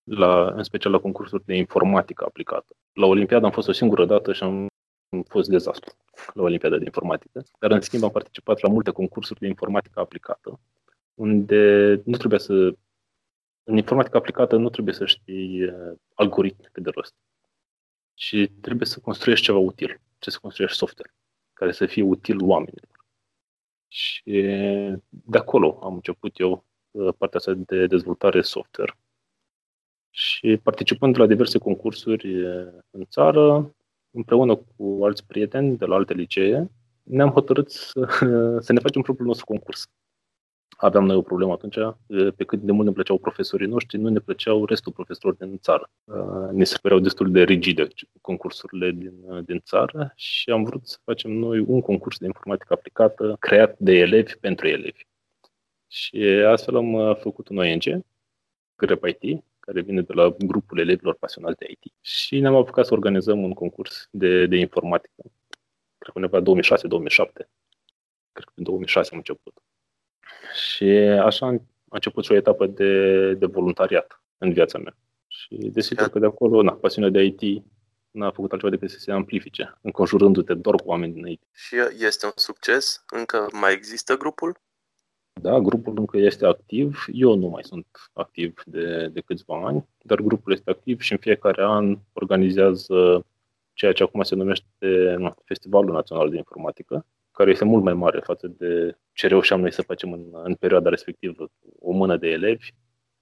la, 0.05 0.46
în 0.46 0.62
special 0.62 0.92
la 0.92 0.98
concursuri 0.98 1.44
de 1.44 1.55
informatică 1.55 2.24
aplicată. 2.24 2.77
La 2.92 3.07
Olimpiada 3.07 3.46
am 3.46 3.53
fost 3.53 3.68
o 3.68 3.72
singură 3.72 4.05
dată 4.05 4.33
și 4.33 4.42
am 4.42 4.66
fost 5.29 5.48
dezastru 5.48 5.94
la 6.33 6.42
Olimpiada 6.42 6.77
de 6.77 6.85
informatică, 6.85 7.44
dar 7.59 7.70
în 7.70 7.81
schimb 7.81 8.03
am 8.03 8.11
participat 8.11 8.61
la 8.61 8.68
multe 8.68 8.90
concursuri 8.90 9.40
de 9.40 9.46
informatică 9.46 10.00
aplicată, 10.00 10.61
unde 11.14 11.94
nu 12.05 12.16
trebuia 12.16 12.38
să 12.38 12.74
în 13.64 13.77
informatică 13.77 14.16
aplicată 14.16 14.57
nu 14.57 14.70
trebuie 14.70 14.94
să 14.94 15.05
știi 15.05 15.64
uh, 15.64 15.92
algoritmi 16.14 16.68
pe 16.72 16.81
de 16.81 16.90
rost. 16.90 17.14
Și 18.14 18.50
trebuie 18.61 18.87
să 18.87 19.00
construiești 19.00 19.44
ceva 19.44 19.59
util. 19.59 19.87
Trebuie 19.87 20.35
să 20.35 20.38
construiești 20.40 20.77
software 20.77 21.14
care 21.53 21.72
să 21.72 21.87
fie 21.87 22.03
util 22.03 22.42
oamenilor. 22.42 23.07
Și 23.88 24.22
de 25.09 25.38
acolo 25.38 25.79
am 25.83 25.94
început 25.94 26.38
eu 26.38 26.64
uh, 26.90 27.14
partea 27.18 27.38
asta 27.38 27.53
de 27.57 27.87
dezvoltare 27.87 28.42
software. 28.42 28.96
Și 30.11 30.61
participând 30.62 31.18
la 31.18 31.27
diverse 31.27 31.59
concursuri 31.59 32.42
uh, 32.42 32.72
în 32.90 33.05
țară, 33.05 33.74
împreună 34.11 34.57
cu 34.57 34.98
alți 35.03 35.27
prieteni 35.27 35.77
de 35.77 35.85
la 35.85 35.94
alte 35.94 36.14
licee, 36.14 36.70
ne-am 37.03 37.31
hotărât 37.31 37.70
să, 37.70 38.07
să 38.66 38.72
ne 38.72 38.81
facem 38.81 39.03
propriul 39.03 39.29
nostru 39.29 39.44
concurs 39.44 39.88
aveam 40.76 41.04
noi 41.04 41.16
o 41.16 41.22
problemă 41.22 41.52
atunci, 41.52 41.76
pe 42.37 42.44
cât 42.44 42.60
de 42.60 42.72
mult 42.72 42.87
ne 42.87 42.92
plăceau 42.92 43.18
profesorii 43.18 43.66
noștri, 43.66 43.98
nu 43.98 44.08
ne 44.08 44.18
plăceau 44.18 44.64
restul 44.64 44.92
profesorilor 44.92 45.48
din 45.48 45.58
țară. 45.58 45.90
Ne 46.52 46.64
se 46.64 46.78
păreau 46.82 47.00
destul 47.00 47.30
de 47.30 47.42
rigide 47.42 47.88
concursurile 48.20 48.90
din, 48.90 49.42
din 49.44 49.60
țară 49.64 50.12
și 50.14 50.50
am 50.50 50.64
vrut 50.64 50.87
să 50.87 50.98
facem 51.04 51.30
noi 51.30 51.58
un 51.58 51.80
concurs 51.80 52.18
de 52.18 52.26
informatică 52.26 52.72
aplicată 52.72 53.37
creat 53.38 53.78
de 53.78 53.92
elevi 53.92 54.37
pentru 54.37 54.68
elevi. 54.68 55.06
Și 55.88 56.24
astfel 56.26 56.76
am 56.76 57.16
făcut 57.20 57.48
un 57.48 57.58
ONG, 57.58 58.04
Grep 58.76 59.04
IT, 59.04 59.44
care 59.60 59.80
vine 59.80 60.00
de 60.00 60.12
la 60.12 60.34
grupul 60.38 60.78
elevilor 60.78 61.14
pasionați 61.14 61.58
de 61.58 61.66
IT. 61.68 61.92
Și 62.00 62.40
ne-am 62.40 62.54
apucat 62.54 62.87
să 62.87 62.94
organizăm 62.94 63.42
un 63.42 63.52
concurs 63.52 64.08
de, 64.10 64.46
de 64.46 64.56
informatică. 64.56 65.22
Cred 65.98 66.12
că 66.12 66.20
undeva 66.20 66.40
2006-2007. 66.40 66.42
Cred 68.32 68.44
că 68.44 68.52
în 68.54 68.64
2006 68.64 69.08
am 69.12 69.18
început. 69.18 69.63
Și 70.54 70.84
așa 71.22 71.46
a 71.46 71.60
început 71.88 72.24
și 72.24 72.32
o 72.32 72.37
etapă 72.37 72.66
de, 72.66 73.34
de 73.34 73.46
voluntariat 73.46 74.22
în 74.38 74.52
viața 74.52 74.78
mea. 74.78 74.96
Și 75.26 75.56
desigur 75.56 76.08
că 76.08 76.18
de 76.18 76.26
acolo, 76.26 76.62
na, 76.62 76.72
pasiunea 76.72 77.10
de 77.10 77.22
IT 77.22 77.64
n-a 78.10 78.30
făcut 78.30 78.52
altceva 78.52 78.72
decât 78.72 78.90
să 78.90 78.98
se 78.98 79.12
amplifice, 79.12 79.78
înconjurându-te 79.80 80.54
doar 80.54 80.76
cu 80.76 80.88
oameni 80.88 81.12
din 81.12 81.26
IT. 81.26 81.42
Și 81.52 81.76
este 81.98 82.26
un 82.26 82.32
succes? 82.34 83.04
Încă 83.10 83.48
mai 83.52 83.72
există 83.72 84.16
grupul? 84.16 84.56
Da, 85.40 85.58
grupul 85.58 85.94
încă 85.98 86.18
este 86.18 86.46
activ. 86.46 87.04
Eu 87.12 87.34
nu 87.34 87.48
mai 87.48 87.64
sunt 87.64 87.87
activ 88.12 88.62
de, 88.66 89.08
de 89.12 89.20
câțiva 89.20 89.66
ani, 89.66 89.88
dar 90.02 90.20
grupul 90.20 90.52
este 90.52 90.70
activ 90.70 91.00
și 91.00 91.12
în 91.12 91.18
fiecare 91.18 91.62
an 91.62 91.98
organizează 92.12 93.26
ceea 93.72 93.92
ce 93.92 94.02
acum 94.02 94.22
se 94.22 94.34
numește 94.34 94.66
nu, 95.18 95.34
Festivalul 95.44 95.92
Național 95.92 96.30
de 96.30 96.37
Informatică, 96.37 97.06
care 97.35 97.51
este 97.51 97.64
mult 97.64 97.83
mai 97.83 97.94
mare 97.94 98.20
față 98.20 98.47
de 98.47 98.99
ce 99.12 99.27
reușeam 99.27 99.61
noi 99.61 99.73
să 99.73 99.83
facem 99.83 100.12
în, 100.12 100.31
în 100.33 100.55
perioada 100.55 100.88
respectivă, 100.88 101.51
o 101.79 101.92
mână 101.92 102.16
de 102.16 102.29
elevi. 102.29 102.68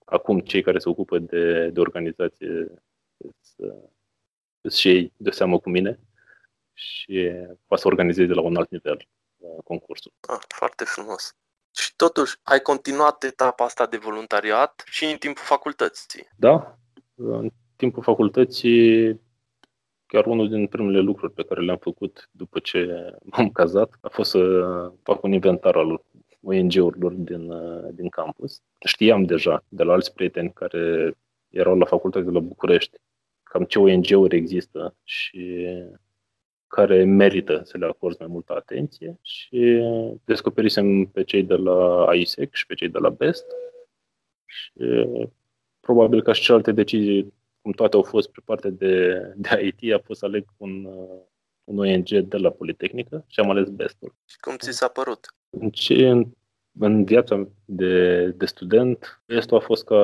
Acum 0.05 0.41
cei 0.41 0.63
care 0.63 0.79
se 0.79 0.89
ocupă 0.89 1.19
de, 1.19 1.69
de 1.69 1.81
organizație 1.81 2.75
sunt 4.61 4.73
și 4.73 4.89
ei 4.89 5.13
de 5.17 5.31
seamă 5.31 5.59
cu 5.59 5.71
mine 5.71 6.01
și 6.73 7.31
poate 7.67 7.83
să 7.83 7.89
organizeze 7.89 8.33
la 8.33 8.41
un 8.41 8.57
alt 8.57 8.71
nivel 8.71 9.09
uh, 9.37 9.63
concursul. 9.65 10.13
Ah, 10.21 10.43
foarte 10.49 10.85
frumos. 10.85 11.37
Și 11.75 11.97
totuși, 11.97 12.37
ai 12.43 12.61
continuat 12.61 13.23
etapa 13.23 13.65
asta 13.65 13.87
de 13.87 13.97
voluntariat 13.97 14.83
și 14.87 15.05
în 15.05 15.17
timpul 15.17 15.45
facultății. 15.45 16.29
Da, 16.37 16.79
în 17.15 17.51
timpul 17.77 18.03
facultății, 18.03 19.21
chiar 20.13 20.27
unul 20.27 20.49
din 20.49 20.67
primele 20.67 21.01
lucruri 21.01 21.33
pe 21.33 21.43
care 21.43 21.61
le-am 21.61 21.77
făcut 21.77 22.29
după 22.33 22.59
ce 22.59 23.11
m-am 23.31 23.51
cazat 23.51 23.99
a 24.01 24.09
fost 24.09 24.31
să 24.31 24.41
fac 25.03 25.23
un 25.23 25.33
inventar 25.33 25.77
al 25.77 26.05
ONG-urilor 26.43 27.13
din, 27.13 27.53
din 27.93 28.09
campus. 28.09 28.63
Știam 28.87 29.25
deja 29.25 29.65
de 29.69 29.83
la 29.83 29.93
alți 29.93 30.15
prieteni 30.15 30.53
care 30.53 31.15
erau 31.49 31.79
la 31.79 31.85
facultate 31.85 32.25
de 32.25 32.31
la 32.31 32.39
București 32.39 32.99
cam 33.43 33.65
ce 33.65 33.79
ONG-uri 33.79 34.37
există 34.37 34.95
și 35.03 35.67
care 36.67 37.05
merită 37.05 37.61
să 37.65 37.79
le 37.79 37.87
acorzi 37.87 38.17
mai 38.19 38.29
multă 38.31 38.55
atenție 38.57 39.19
și 39.23 39.83
descoperisem 40.25 41.05
pe 41.05 41.25
cei 41.25 41.43
de 41.43 41.55
la 41.55 42.09
ISEC 42.15 42.55
și 42.55 42.67
pe 42.67 42.75
cei 42.75 42.89
de 42.89 42.99
la 42.99 43.09
BEST 43.09 43.45
și 44.45 44.73
probabil 45.81 46.23
ca 46.23 46.33
și 46.33 46.43
celelalte 46.43 46.73
decizii, 46.73 47.33
cum 47.63 47.73
toate 47.73 47.97
au 47.97 48.03
fost 48.03 48.31
pe 48.31 48.41
partea 48.45 48.71
de, 48.71 49.23
de 49.37 49.75
IT, 49.79 49.93
a 49.93 50.01
fost 50.05 50.19
să 50.19 50.25
aleg 50.25 50.45
un, 50.57 50.85
un 51.65 51.79
ONG 51.79 52.09
de 52.09 52.37
la 52.37 52.51
Politehnică 52.51 53.25
și 53.27 53.41
am 53.41 53.51
ales 53.51 53.69
BEST-ul. 53.69 54.15
Și 54.25 54.37
cum 54.41 54.57
ți 54.57 54.71
s-a 54.71 54.89
părut? 54.89 55.35
În, 55.51 55.71
ce, 55.71 56.09
în, 56.09 56.27
în 56.79 57.05
viața 57.05 57.49
de, 57.65 58.27
de 58.27 58.47
student, 58.47 59.23
BEST-ul 59.27 59.57
a 59.57 59.61
fost 59.61 59.85
ca 59.85 59.97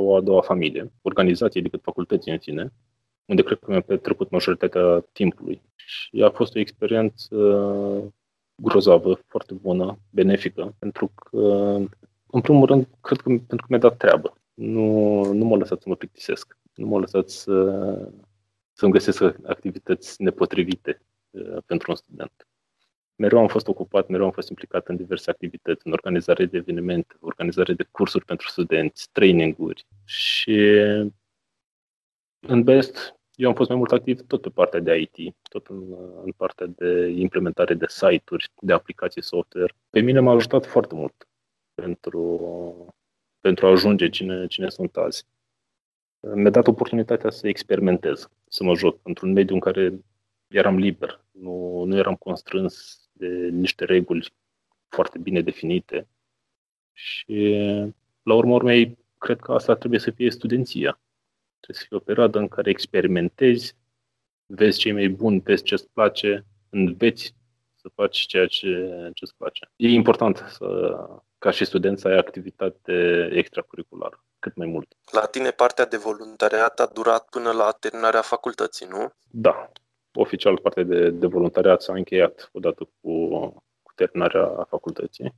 o 0.00 0.16
a 0.16 0.20
doua 0.20 0.40
familie, 0.40 0.92
organizație 1.02 1.60
decât 1.60 1.82
facultății 1.82 2.32
în 2.32 2.38
sine 2.40 2.72
unde 3.26 3.42
cred 3.42 3.58
că 3.58 3.66
mi-am 3.68 3.82
petrecut 3.82 4.30
majoritatea 4.30 5.04
timpului. 5.12 5.62
Și 5.74 6.22
a 6.22 6.30
fost 6.30 6.54
o 6.54 6.58
experiență 6.58 7.36
grozavă, 8.62 9.18
foarte 9.26 9.54
bună, 9.54 9.98
benefică, 10.10 10.74
pentru 10.78 11.12
că, 11.14 11.38
în 12.26 12.40
primul 12.40 12.66
rând, 12.66 12.88
cred 13.00 13.18
că 13.18 13.28
pentru 13.28 13.56
că 13.56 13.66
mi-a 13.68 13.78
dat 13.78 13.96
treabă. 13.96 14.36
Nu, 14.54 15.22
nu 15.32 15.44
m-a 15.44 15.56
lăsat 15.56 15.80
să 15.80 15.88
mă 15.88 15.96
plictisesc. 15.96 16.58
Nu 16.74 16.86
m-a 16.86 16.98
lăsat 16.98 17.28
să, 17.28 17.52
să-mi 18.72 18.92
găsesc 18.92 19.22
activități 19.46 20.22
nepotrivite 20.22 21.02
uh, 21.30 21.56
pentru 21.66 21.90
un 21.90 21.96
student. 21.96 22.48
Mereu 23.16 23.38
am 23.38 23.48
fost 23.48 23.68
ocupat, 23.68 24.08
mereu 24.08 24.26
am 24.26 24.32
fost 24.32 24.48
implicat 24.48 24.88
în 24.88 24.96
diverse 24.96 25.30
activități, 25.30 25.86
în 25.86 25.92
organizare 25.92 26.46
de 26.46 26.56
evenimente, 26.56 27.16
organizare 27.20 27.72
de 27.72 27.86
cursuri 27.90 28.24
pentru 28.24 28.48
studenți, 28.48 29.08
traininguri 29.12 29.86
și 30.04 30.60
în 32.40 32.62
Best, 32.62 33.16
eu 33.34 33.48
am 33.48 33.54
fost 33.54 33.68
mai 33.68 33.78
mult 33.78 33.92
activ 33.92 34.20
tot 34.26 34.40
pe 34.40 34.48
partea 34.48 34.80
de 34.80 34.96
IT, 34.98 35.36
tot 35.42 35.66
în, 35.66 35.82
în 36.24 36.32
partea 36.36 36.66
de 36.66 37.06
implementare 37.06 37.74
de 37.74 37.86
site-uri, 37.88 38.50
de 38.60 38.72
aplicații 38.72 39.22
software. 39.22 39.74
Pe 39.90 40.00
mine 40.00 40.20
m-a 40.20 40.32
ajutat 40.32 40.66
foarte 40.66 40.94
mult 40.94 41.28
pentru, 41.74 42.94
pentru 43.40 43.66
a 43.66 43.70
ajunge 43.70 44.08
cine, 44.08 44.46
cine 44.46 44.68
sunt 44.68 44.96
azi. 44.96 45.26
Mi-a 46.34 46.50
dat 46.50 46.66
oportunitatea 46.66 47.30
să 47.30 47.48
experimentez, 47.48 48.28
să 48.48 48.64
mă 48.64 48.74
joc 48.74 48.98
într-un 49.02 49.32
mediu 49.32 49.54
în 49.54 49.60
care 49.60 50.04
eram 50.46 50.78
liber, 50.78 51.24
nu, 51.30 51.84
nu 51.84 51.96
eram 51.96 52.14
constrâns 52.14 53.00
de 53.12 53.48
niște 53.52 53.84
reguli 53.84 54.32
foarte 54.88 55.18
bine 55.18 55.40
definite. 55.40 56.08
Și, 56.92 57.54
la 58.22 58.34
urmă 58.34 58.54
urmei, 58.54 58.98
cred 59.18 59.40
că 59.40 59.52
asta 59.52 59.74
trebuie 59.74 60.00
să 60.00 60.10
fie 60.10 60.30
studenția 60.30 60.98
Trebuie 61.64 61.82
să 61.82 61.88
fie 61.88 61.96
o 61.96 62.00
perioadă 62.00 62.38
în 62.38 62.48
care 62.48 62.70
experimentezi, 62.70 63.76
vezi 64.46 64.78
ce 64.78 64.88
e 64.88 64.92
mai 64.92 65.08
bun, 65.08 65.40
vezi 65.40 65.62
ce-ți 65.62 65.88
place, 65.92 66.46
înveți 66.70 67.34
să 67.74 67.88
faci 67.94 68.18
ceea 68.18 68.46
ce 68.46 68.68
îți 69.20 69.36
place. 69.36 69.70
E 69.76 69.88
important 69.88 70.36
să, 70.36 70.96
ca 71.38 71.50
și 71.50 71.64
student 71.64 71.98
să 71.98 72.08
ai 72.08 72.16
activitate 72.16 73.28
extracurriculară, 73.32 74.24
cât 74.44 74.56
mai 74.56 74.66
mult. 74.66 74.88
La 75.10 75.26
tine 75.26 75.50
partea 75.50 75.84
de 75.84 75.96
voluntariat 75.96 76.80
a 76.80 76.86
durat 76.86 77.28
până 77.28 77.52
la 77.52 77.70
terminarea 77.70 78.22
facultății, 78.22 78.86
nu? 78.86 79.12
Da. 79.30 79.70
Oficial 80.14 80.58
partea 80.58 80.82
de, 80.82 81.10
de 81.10 81.26
voluntariat 81.26 81.82
s-a 81.82 81.92
încheiat 81.92 82.48
odată 82.52 82.84
cu, 83.00 83.28
cu 83.82 83.92
terminarea 83.94 84.66
facultății 84.68 85.34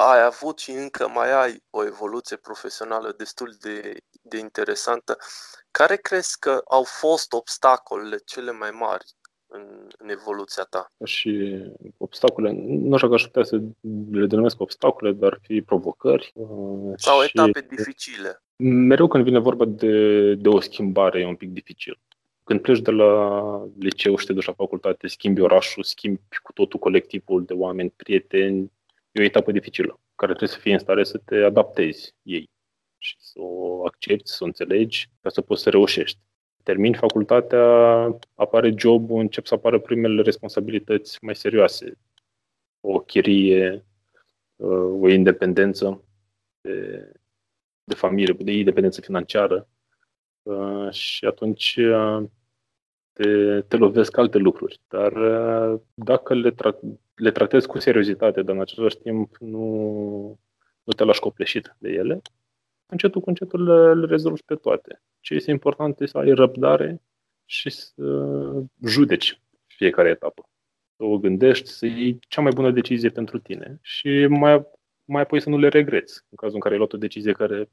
ai 0.00 0.22
avut 0.22 0.58
și 0.58 0.70
încă 0.70 1.08
mai 1.08 1.32
ai 1.32 1.64
o 1.70 1.84
evoluție 1.84 2.36
profesională 2.36 3.12
destul 3.16 3.56
de, 3.60 3.96
de 4.22 4.38
interesantă. 4.38 5.18
Care 5.70 5.96
crezi 5.96 6.38
că 6.38 6.62
au 6.68 6.82
fost 6.82 7.32
obstacolele 7.32 8.16
cele 8.16 8.50
mai 8.50 8.70
mari 8.70 9.04
în, 9.48 9.88
în 9.98 10.08
evoluția 10.08 10.62
ta? 10.70 10.92
Și 11.04 11.62
obstacole, 11.96 12.52
nu 12.64 12.96
știu 12.96 13.08
că 13.08 13.14
aș 13.14 13.22
putea 13.22 13.42
să 13.42 13.60
le 14.10 14.26
denumesc 14.26 14.60
obstacole, 14.60 15.12
dar 15.12 15.32
ar 15.32 15.38
fi 15.42 15.62
provocări. 15.62 16.32
Uh, 16.34 16.92
Sau 16.96 17.20
și 17.20 17.30
etape 17.32 17.66
dificile. 17.68 18.42
Mereu 18.56 19.06
când 19.08 19.24
vine 19.24 19.38
vorba 19.38 19.64
de, 19.64 20.34
de 20.34 20.48
o 20.48 20.60
schimbare 20.60 21.20
e 21.20 21.26
un 21.26 21.36
pic 21.36 21.50
dificil. 21.50 22.00
Când 22.44 22.60
pleci 22.60 22.80
de 22.80 22.90
la 22.90 23.70
liceu 23.78 24.16
și 24.16 24.26
te 24.26 24.32
duci 24.32 24.46
la 24.46 24.52
facultate, 24.52 25.06
schimbi 25.06 25.40
orașul, 25.40 25.82
schimbi 25.82 26.20
cu 26.42 26.52
totul 26.52 26.78
colectivul 26.78 27.44
de 27.44 27.52
oameni, 27.52 27.90
prieteni, 27.90 28.72
e 29.12 29.20
o 29.20 29.24
etapă 29.24 29.52
dificilă, 29.52 30.00
care 30.14 30.30
trebuie 30.32 30.56
să 30.56 30.62
fii 30.62 30.72
în 30.72 30.78
stare 30.78 31.04
să 31.04 31.20
te 31.24 31.36
adaptezi 31.36 32.14
ei 32.22 32.50
și 32.98 33.16
să 33.18 33.38
o 33.40 33.86
accepti, 33.86 34.30
să 34.30 34.38
o 34.40 34.46
înțelegi, 34.46 35.10
ca 35.20 35.28
să 35.28 35.40
poți 35.40 35.62
să 35.62 35.70
reușești. 35.70 36.18
Termin 36.62 36.94
facultatea, 36.94 37.64
apare 38.34 38.74
jobul, 38.76 39.20
încep 39.20 39.46
să 39.46 39.54
apară 39.54 39.78
primele 39.78 40.22
responsabilități 40.22 41.18
mai 41.24 41.36
serioase. 41.36 41.98
O 42.80 42.98
chirie, 42.98 43.84
uh, 44.56 45.00
o 45.00 45.08
independență 45.08 46.04
de, 46.60 47.12
de 47.84 47.94
familie, 47.94 48.36
de 48.38 48.52
independență 48.52 49.00
financiară. 49.00 49.68
Uh, 50.42 50.90
și 50.90 51.24
atunci 51.24 51.76
uh, 51.76 52.24
te, 53.12 53.60
te 53.60 53.76
lovesc 53.76 54.16
alte 54.16 54.38
lucruri. 54.38 54.80
Dar 54.88 55.12
dacă 55.94 56.34
le, 56.34 56.50
tra- 56.52 56.98
le 57.14 57.30
tratezi 57.30 57.66
cu 57.66 57.78
seriozitate, 57.78 58.42
dar 58.42 58.54
în 58.54 58.60
același 58.60 58.98
timp 58.98 59.36
nu, 59.36 60.38
nu 60.84 60.92
te 60.92 61.04
lași 61.04 61.20
copleșit 61.20 61.76
de 61.78 61.88
ele, 61.88 62.22
încetul 62.88 63.20
cu 63.20 63.28
încetul 63.28 63.64
le, 63.64 63.94
le 63.94 64.06
rezolvi 64.06 64.42
pe 64.42 64.54
toate. 64.54 65.02
Ce 65.20 65.34
este 65.34 65.50
important 65.50 66.00
este 66.00 66.06
să 66.06 66.18
ai 66.18 66.32
răbdare 66.32 67.02
și 67.44 67.70
să 67.70 68.02
judeci 68.84 69.40
fiecare 69.66 70.08
etapă. 70.08 70.48
Să 70.96 71.04
o 71.04 71.18
gândești, 71.18 71.68
să 71.68 71.86
iei 71.86 72.18
cea 72.28 72.40
mai 72.40 72.52
bună 72.54 72.70
decizie 72.70 73.10
pentru 73.10 73.38
tine 73.38 73.78
și 73.82 74.26
mai, 74.26 74.66
mai 75.04 75.22
apoi 75.22 75.40
să 75.40 75.48
nu 75.48 75.58
le 75.58 75.68
regreți. 75.68 76.20
În 76.28 76.36
cazul 76.36 76.54
în 76.54 76.60
care 76.60 76.72
ai 76.72 76.78
luat 76.78 76.92
o 76.92 76.96
decizie 76.96 77.32
care 77.32 77.70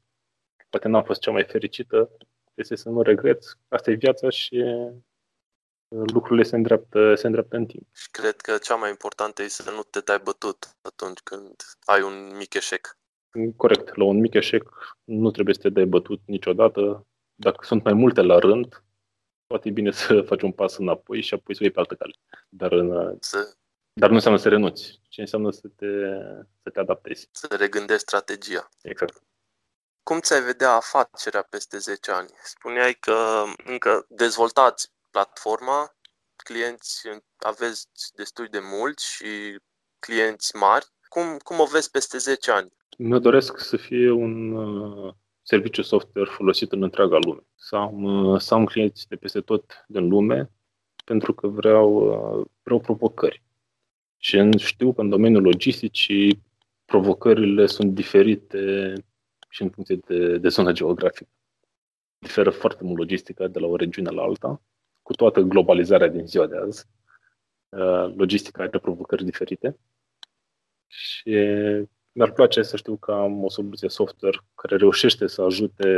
poate 0.69 0.88
n-a 0.88 1.04
fost 1.04 1.21
cea 1.21 1.32
mai 1.32 1.43
fericită, 1.43 2.12
este 2.54 2.75
să 2.75 2.89
nu 2.89 3.01
regreți. 3.01 3.56
Asta 3.67 3.91
e 3.91 3.93
viața 3.95 4.30
și 4.30 4.63
lucrurile 5.88 6.43
se 6.43 6.56
îndreaptă, 6.56 7.15
se 7.15 7.25
îndreaptă 7.25 7.56
în 7.56 7.65
timp. 7.65 7.88
Și 7.95 8.10
cred 8.12 8.36
că 8.36 8.58
cea 8.58 8.75
mai 8.75 8.89
importantă 8.89 9.43
e 9.43 9.47
să 9.47 9.71
nu 9.71 9.82
te 9.82 9.99
dai 9.99 10.19
bătut 10.23 10.78
atunci 10.82 11.19
când 11.19 11.56
ai 11.86 12.01
un 12.01 12.36
mic 12.38 12.54
eșec. 12.54 12.97
Corect. 13.56 13.95
La 13.95 14.04
un 14.04 14.19
mic 14.19 14.34
eșec 14.34 14.95
nu 15.04 15.32
trebuie 15.32 15.56
să 15.56 15.62
te 15.62 15.69
dai 15.69 15.86
bătut 15.86 16.21
niciodată. 16.26 17.08
Dacă 17.36 17.65
sunt 17.65 17.84
mai 17.84 17.93
multe 17.93 18.21
la 18.21 18.39
rând, 18.39 18.84
poate 19.48 19.67
e 19.67 19.71
bine 19.71 19.91
să 19.91 20.21
faci 20.30 20.41
un 20.41 20.52
pas 20.52 20.78
înapoi 20.78 21.21
și 21.21 21.34
apoi 21.34 21.56
să 21.56 21.63
iei 21.63 21.71
pe 21.71 21.80
altă 21.80 21.95
cale. 21.95 22.13
Dar, 22.50 22.71
în, 22.71 23.17
să... 23.19 23.56
dar 23.93 24.10
nu 24.10 24.15
înseamnă 24.15 24.39
să 24.39 24.50
renunți. 24.50 25.00
Ce 25.10 25.21
înseamnă 25.21 25.52
să 25.52 25.67
te, 25.76 25.86
să 26.63 26.69
te 26.69 26.80
adaptezi. 26.80 27.30
Să 27.32 27.56
regândești 27.60 28.02
strategia. 28.02 28.69
Exact. 28.82 29.24
Cum 30.04 30.19
ți-ai 30.19 30.41
vedea 30.41 30.71
afacerea 30.71 31.41
peste 31.41 31.78
10 31.78 32.12
ani? 32.12 32.30
Spuneai 32.43 32.93
că 32.93 33.43
încă 33.63 34.06
dezvoltați 34.10 34.91
platforma, 35.12 35.95
clienți 36.36 37.02
aveți 37.38 37.88
destul 38.15 38.48
de 38.52 38.60
mulți 38.60 39.06
și 39.12 39.60
clienți 40.00 40.56
mari. 40.56 40.86
Cum, 41.15 41.38
cum 41.43 41.60
o 41.60 41.65
vezi 41.65 41.91
peste 41.91 42.17
10 42.17 42.51
ani? 42.51 42.71
Mă 42.97 43.19
doresc 43.19 43.60
să 43.60 43.78
fie 43.78 44.12
un 44.12 44.51
uh, 44.51 45.13
serviciu 45.41 45.82
software 45.82 46.30
folosit 46.30 46.71
în 46.71 46.84
întreaga 46.84 47.17
lume. 47.17 47.39
Să 47.56 47.75
am, 47.75 48.04
uh, 48.04 48.39
să 48.41 48.54
am 48.54 48.65
clienți 48.65 49.08
de 49.08 49.15
peste 49.15 49.41
tot 49.41 49.86
din 49.88 50.08
lume, 50.08 50.51
pentru 51.06 51.34
că 51.34 51.47
vreau, 51.47 51.95
uh, 51.95 52.45
vreau 52.63 52.80
provocări. 52.80 53.43
Și 54.17 54.49
știu 54.58 54.93
că 54.93 55.01
în 55.01 55.10
domeniul 55.10 55.41
logisticii 55.41 56.41
provocările 56.86 57.65
sunt 57.65 57.93
diferite 57.93 58.93
și 59.49 59.62
în 59.62 59.69
funcție 59.69 59.99
de, 60.08 60.38
de 60.38 60.47
zona 60.47 60.71
geografică. 60.71 61.30
Diferă 62.17 62.49
foarte 62.49 62.84
mult 62.84 62.97
logistica 62.97 63.47
de 63.47 63.60
la 63.60 63.67
o 63.67 63.75
regiune 63.75 64.10
la 64.10 64.21
alta, 64.21 64.62
cu 65.01 65.13
toată 65.13 65.41
globalizarea 65.41 66.08
din 66.08 66.28
ziua 66.28 66.47
de 66.47 66.58
azi. 66.58 66.86
Uh, 67.69 68.13
logistica 68.15 68.63
are 68.63 68.80
provocări 68.80 69.23
diferite 69.23 69.78
și 70.88 71.30
mi-ar 72.12 72.32
place 72.32 72.62
să 72.62 72.78
știu 72.78 72.95
că 72.95 73.12
am 73.12 73.43
o 73.43 73.50
soluție 73.50 73.89
software 73.89 74.38
care 74.56 74.76
reușește 74.76 75.28
să 75.28 75.41
ajute 75.41 75.89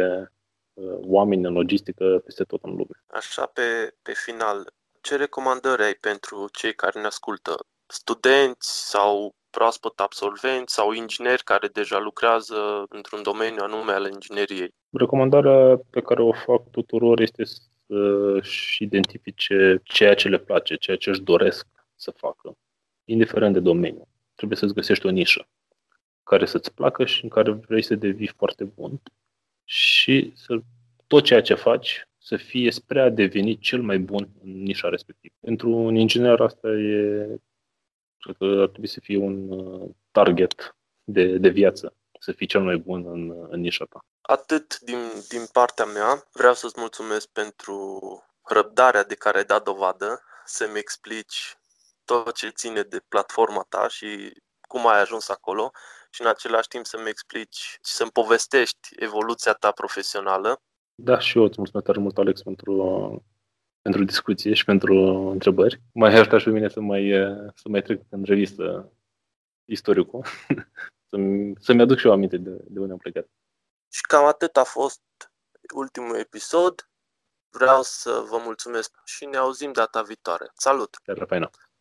uh, 0.74 0.98
oameni 1.02 1.46
în 1.46 1.54
logistică 1.54 2.22
peste 2.26 2.44
tot 2.44 2.64
în 2.64 2.72
lume. 2.72 3.04
Așa, 3.08 3.46
pe, 3.46 3.96
pe 4.02 4.12
final, 4.16 4.74
ce 5.02 5.16
recomandări 5.16 5.84
ai 5.84 5.94
pentru 5.94 6.48
cei 6.52 6.74
care 6.74 7.00
ne 7.00 7.06
ascultă? 7.06 7.56
Studenți 7.86 8.90
sau 8.90 9.36
proaspăt 9.50 10.00
absolvenți 10.00 10.74
sau 10.74 10.92
ingineri 10.92 11.44
care 11.44 11.68
deja 11.68 12.00
lucrează 12.00 12.86
într-un 12.90 13.24
domeniu 13.24 13.64
anume 13.64 13.92
al 13.92 14.10
ingineriei? 14.12 14.74
Recomandarea 14.90 15.82
pe 15.90 16.02
care 16.02 16.22
o 16.22 16.34
fac 16.34 16.70
tuturor 16.72 17.20
este 17.20 17.44
să-și 17.44 18.84
identifice 18.84 19.82
ceea 19.84 20.14
ce 20.14 20.28
le 20.28 20.38
place, 20.38 20.76
ceea 20.76 20.98
ce 20.98 21.10
își 21.10 21.22
doresc 21.22 21.68
să 21.96 22.12
facă, 22.12 22.58
indiferent 23.06 23.54
de 23.54 23.60
domeniu. 23.60 24.08
Trebuie 24.38 24.58
să-ți 24.58 24.74
găsești 24.74 25.06
o 25.06 25.10
nișă 25.10 25.48
care 26.24 26.46
să-ți 26.46 26.74
placă 26.74 27.06
și 27.06 27.24
în 27.24 27.30
care 27.30 27.52
vrei 27.52 27.84
să 27.84 27.96
devii 27.96 28.34
foarte 28.38 28.64
bun 28.64 29.02
și 29.64 30.34
să 30.36 30.60
tot 31.08 31.24
ceea 31.24 31.42
ce 31.42 31.54
faci 31.54 32.08
să 32.18 32.38
fie 32.38 32.72
spre 32.72 33.02
a 33.02 33.10
deveni 33.10 33.58
cel 33.58 33.82
mai 33.82 34.00
bun 34.00 34.30
în 34.44 34.64
nișa 34.64 34.90
respectivă. 34.90 35.34
Pentru 35.40 35.70
un 35.70 35.96
inginer 35.96 36.40
asta 36.40 36.68
e 36.68 37.40
Cred 38.28 38.36
că 38.38 38.62
ar 38.62 38.68
trebui 38.68 38.88
să 38.88 39.00
fie 39.00 39.18
un 39.18 39.50
uh, 39.50 39.90
target 40.12 40.76
de, 41.04 41.38
de 41.38 41.50
viață, 41.50 41.94
să 42.20 42.32
fii 42.32 42.48
cel 42.48 42.62
mai 42.62 42.78
bun 42.78 43.06
în, 43.06 43.48
în 43.50 43.60
nișa 43.60 43.86
ta. 43.86 44.06
Atât 44.22 44.80
din, 44.80 45.00
din 45.30 45.46
partea 45.52 45.86
mea. 45.86 46.28
Vreau 46.32 46.54
să-ți 46.54 46.80
mulțumesc 46.80 47.28
pentru 47.28 48.00
răbdarea 48.42 49.04
de 49.04 49.16
care 49.16 49.38
ai 49.38 49.46
dat 49.46 49.64
dovadă, 49.64 50.22
să-mi 50.46 50.78
explici 50.78 51.58
tot 52.08 52.36
ce 52.36 52.50
ține 52.50 52.82
de 52.82 53.00
platforma 53.08 53.66
ta 53.70 53.88
și 53.88 54.34
cum 54.62 54.88
ai 54.88 55.00
ajuns 55.02 55.30
acolo 55.30 55.72
și 56.10 56.22
în 56.22 56.28
același 56.28 56.68
timp 56.68 56.86
să-mi 56.86 57.10
explici 57.10 57.58
și 57.86 57.94
să-mi 57.96 58.12
povestești 58.12 58.88
evoluția 58.96 59.54
ta 59.54 59.72
profesională. 59.72 60.62
Da, 60.96 61.20
și 61.20 61.38
eu 61.38 61.44
îți 61.44 61.58
mulțumesc 61.58 61.86
tare 61.86 62.00
mult, 62.00 62.18
Alex, 62.18 62.42
pentru 62.42 62.74
pentru 63.82 64.06
discuție 64.06 64.54
și 64.54 64.66
pentru 64.66 64.94
întrebări. 65.32 65.82
Mai 65.94 66.14
ajutat 66.14 66.40
și 66.40 66.46
pe 66.46 66.52
mine 66.52 66.70
să 66.70 66.80
mai, 66.80 67.12
să 67.56 67.70
mai 67.70 67.82
trec 67.82 68.02
în 68.10 68.24
revistă 68.24 68.92
istoricul, 69.66 70.26
să-mi, 71.10 71.54
să-mi 71.60 71.82
aduc 71.82 71.98
și 71.98 72.06
eu 72.06 72.12
aminte 72.12 72.38
de, 72.38 72.50
de 72.64 72.80
unde 72.80 72.92
am 72.92 72.98
plecat. 72.98 73.28
Și 73.90 74.02
cam 74.02 74.26
atât 74.26 74.58
a 74.58 74.64
fost 74.64 75.02
ultimul 75.74 76.16
episod. 76.16 76.90
Vreau 77.50 77.82
să 77.82 78.26
vă 78.30 78.38
mulțumesc 78.44 78.92
și 79.06 79.26
ne 79.26 79.38
auzim 79.38 79.72
data 79.72 80.02
viitoare. 80.02 80.52
Salut! 80.54 80.96
Chiar 81.04 81.26
faină! 81.28 81.50